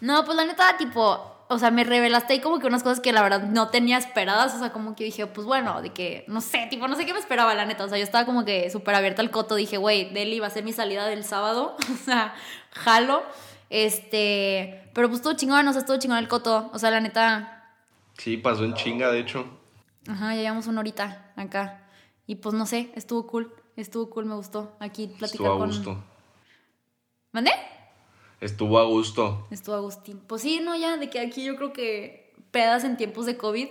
[0.00, 3.12] No, pues la neta, tipo, o sea, me revelaste ahí como que unas cosas que
[3.12, 6.40] la verdad no tenía esperadas, o sea, como que dije, pues bueno, de que, no
[6.40, 8.70] sé, tipo, no sé qué me esperaba, la neta, o sea, yo estaba como que
[8.70, 11.96] súper abierta al coto, dije, güey, Deli va a ser mi salida del sábado, o
[12.04, 12.34] sea,
[12.70, 13.24] jalo,
[13.70, 17.74] este, pero pues todo chingón, o sea, estuvo chingón el coto, o sea, la neta.
[18.18, 19.46] Sí, pasó en chinga, de hecho.
[20.06, 21.88] Ajá, ya llevamos una horita acá,
[22.26, 23.54] y pues no sé, estuvo cool.
[23.76, 24.76] Estuvo cool, me gustó.
[24.78, 26.04] Aquí platicar Estuvo a gusto.
[27.32, 27.52] ¿Mandé?
[28.40, 29.46] Estuvo a gusto.
[29.50, 30.20] Estuvo a Agustín.
[30.26, 33.68] Pues sí, no, ya, de que aquí yo creo que pedas en tiempos de COVID.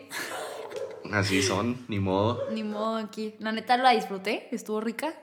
[1.12, 2.50] Así son, ni modo.
[2.52, 3.36] Ni modo aquí.
[3.39, 5.14] La neta la disfruté, estuvo rica.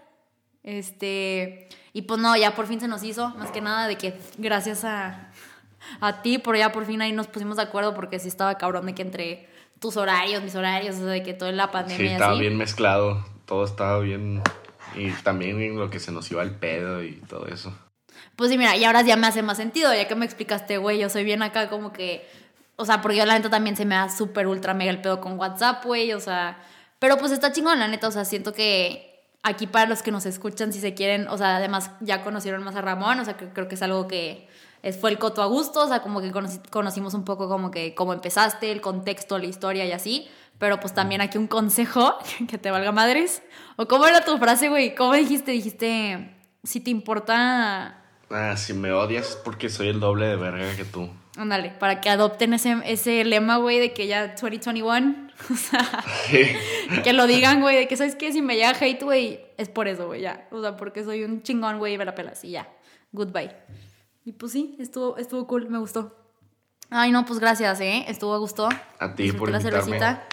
[0.67, 4.19] Este, y pues no, ya por fin se nos hizo, más que nada de que
[4.37, 5.31] gracias a,
[6.01, 8.85] a ti, por ya por fin ahí nos pusimos de acuerdo porque sí estaba cabrón
[8.87, 9.49] de que entre
[9.79, 12.09] tus horarios, mis horarios, o sea, de que toda la pandemia.
[12.09, 14.43] Sí, estaba bien mezclado, todo estaba bien
[14.97, 17.73] y también en lo que se nos iba el pedo y todo eso.
[18.35, 20.99] Pues sí, mira, y ahora ya me hace más sentido, ya que me explicaste, güey,
[20.99, 22.29] yo soy bien acá como que,
[22.75, 25.21] o sea, porque yo la neta también se me da súper ultra mega el pedo
[25.21, 26.59] con WhatsApp, güey, o sea,
[26.99, 29.16] pero pues está chingón, la neta, o sea, siento que
[29.47, 32.74] aquí para los que nos escuchan, si se quieren, o sea, además ya conocieron más
[32.76, 34.49] a Ramón, o sea, que creo que es algo que
[35.01, 36.32] fue el coto a gusto, o sea, como que
[36.70, 40.28] conocimos un poco como que cómo empezaste, el contexto, la historia y así,
[40.59, 42.16] pero pues también aquí un consejo,
[42.49, 43.42] que te valga madres.
[43.76, 44.94] ¿O cómo era tu frase, güey?
[44.94, 45.53] ¿Cómo dijiste?
[45.53, 48.03] Dijiste, si te importa...
[48.30, 51.11] Ah, si me odias es porque soy el doble de verga que tú.
[51.37, 55.26] Ándale, para que adopten ese, ese lema, güey, de que ya 2021.
[55.51, 56.03] O sea,
[57.05, 58.32] que lo digan, güey, de que, ¿sabes qué?
[58.32, 60.49] Si me llega hate, güey, es por eso, güey, ya.
[60.51, 62.66] O sea, porque soy un chingón, güey, y me la pelas y ya.
[63.12, 63.55] goodbye.
[64.24, 66.16] Y pues sí, estuvo, estuvo cool, me gustó.
[66.89, 68.07] Ay, no, pues gracias, ¿eh?
[68.09, 68.68] Estuvo a gusto.
[68.99, 69.82] A ti Disfruté por la invitarme.
[69.84, 70.24] cervecita.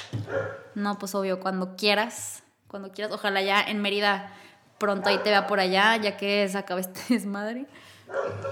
[0.76, 2.44] No, pues obvio, cuando quieras.
[2.68, 3.14] Cuando quieras.
[3.14, 4.34] Ojalá ya en Mérida
[4.78, 7.66] pronto ahí te vea por allá, ya que se acabe este desmadre.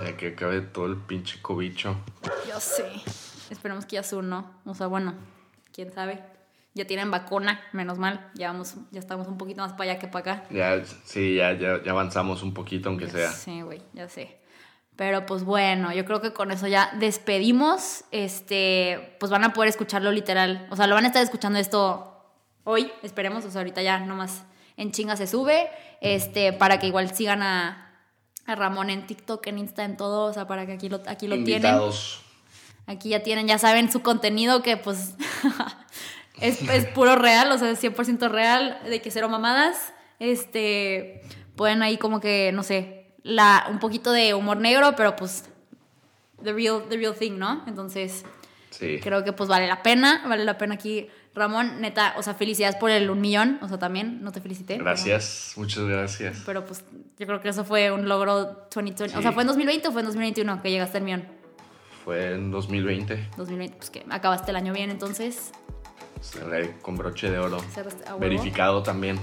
[0.03, 1.95] Ya que acabe todo el pinche cobicho.
[2.47, 2.89] Yo sé.
[3.49, 4.51] Esperemos que ya su no.
[4.65, 5.13] O sea, bueno,
[5.73, 6.23] quién sabe.
[6.73, 8.31] Ya tienen vacuna, menos mal.
[8.33, 10.43] Ya, vamos, ya estamos un poquito más para allá que para acá.
[10.49, 13.31] Ya, sí, ya, ya, ya avanzamos un poquito, aunque sea.
[13.31, 14.39] Sí, güey, ya sé.
[14.95, 18.05] Pero pues bueno, yo creo que con eso ya despedimos.
[18.11, 20.67] Este, pues van a poder escucharlo literal.
[20.69, 22.23] O sea, lo van a estar escuchando esto
[22.63, 23.43] hoy, esperemos.
[23.45, 24.43] O sea, ahorita ya nomás
[24.77, 25.69] en chinga se sube.
[26.01, 27.90] Este, para que igual sigan a,
[28.45, 30.25] a Ramón en TikTok, en Insta, en todo.
[30.25, 31.75] O sea, para que aquí lo, aquí lo tienen.
[32.87, 35.13] Aquí ya tienen, ya saben su contenido que pues
[36.41, 39.93] es, es puro real, o sea, es 100% real, de que cero mamadas.
[40.19, 41.21] Este,
[41.55, 45.45] pueden ahí como que, no sé, la, un poquito de humor negro, pero pues
[46.43, 47.63] the real, the real thing, ¿no?
[47.67, 48.25] Entonces,
[48.71, 48.99] Sí.
[49.03, 51.07] creo que pues vale la pena, vale la pena aquí.
[51.33, 54.73] Ramón, neta, o sea, felicidades por el un millón, o sea, también, no te felicité.
[54.73, 56.43] pero- Gracias, muchas gracias.
[56.45, 56.83] Pero, pues
[57.17, 59.03] yo creo que eso fue un logro 2020.
[59.05, 59.23] O Sí.
[59.23, 61.23] sea, ¿fue en 2020 o fue en 2021 que llegaste al millón?
[62.03, 63.29] Fue en 2020.
[63.37, 65.51] 2020, pues que acabaste el año bien, entonces.
[66.21, 67.57] Cerré con broche de oro.
[68.19, 69.17] Verificado también.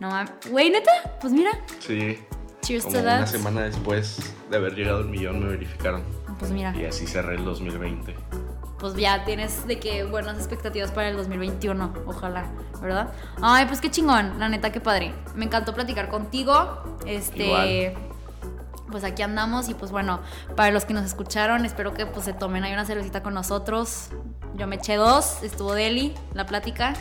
[0.00, 0.32] No mames.
[0.50, 0.90] Güey, neta,
[1.20, 1.50] pues mira.
[1.78, 2.18] Sí.
[2.62, 3.26] Cheers Como to una that.
[3.26, 6.02] semana después de haber llegado al millón me verificaron.
[6.38, 8.14] Pues mira, Y así cerré el 2020.
[8.82, 13.12] Pues ya tienes de que buenas expectativas para el 2021, ojalá, ¿verdad?
[13.40, 15.14] Ay, pues qué chingón, la neta, qué padre.
[15.36, 16.82] Me encantó platicar contigo.
[17.06, 17.46] Este.
[17.46, 17.94] Igual.
[18.90, 20.20] Pues aquí andamos y pues bueno,
[20.56, 24.08] para los que nos escucharon, espero que pues se tomen ahí una cervecita con nosotros.
[24.56, 26.94] Yo me eché dos, estuvo Deli, la plática.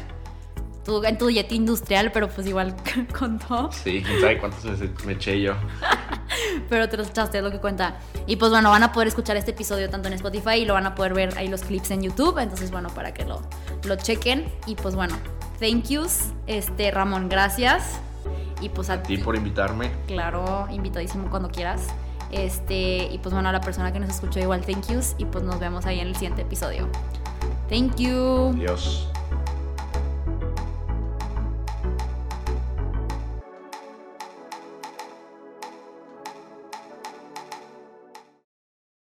[0.84, 2.76] Tú en tu yeti industrial, pero pues igual
[3.20, 3.72] contó.
[3.72, 5.54] Sí, quién sabe cuántos me, me eché yo.
[6.70, 8.00] Pero te los echaste, es lo que cuenta.
[8.26, 10.86] Y pues bueno, van a poder escuchar este episodio tanto en Spotify y lo van
[10.86, 12.38] a poder ver ahí los clips en YouTube.
[12.40, 13.42] Entonces, bueno, para que lo,
[13.84, 14.46] lo chequen.
[14.66, 15.16] Y pues bueno,
[15.60, 16.30] thank yous.
[16.48, 18.00] Este, Ramón, gracias.
[18.62, 19.92] Y pues a, A ti por invitarme.
[20.08, 21.88] Claro, invitadísimo cuando quieras.
[22.32, 25.16] Este, y pues bueno, a la persona que nos escuchó igual, thank yous.
[25.18, 26.88] Y pues nos vemos ahí en el siguiente episodio.
[27.70, 28.54] Thank you.
[28.56, 29.08] Adiós.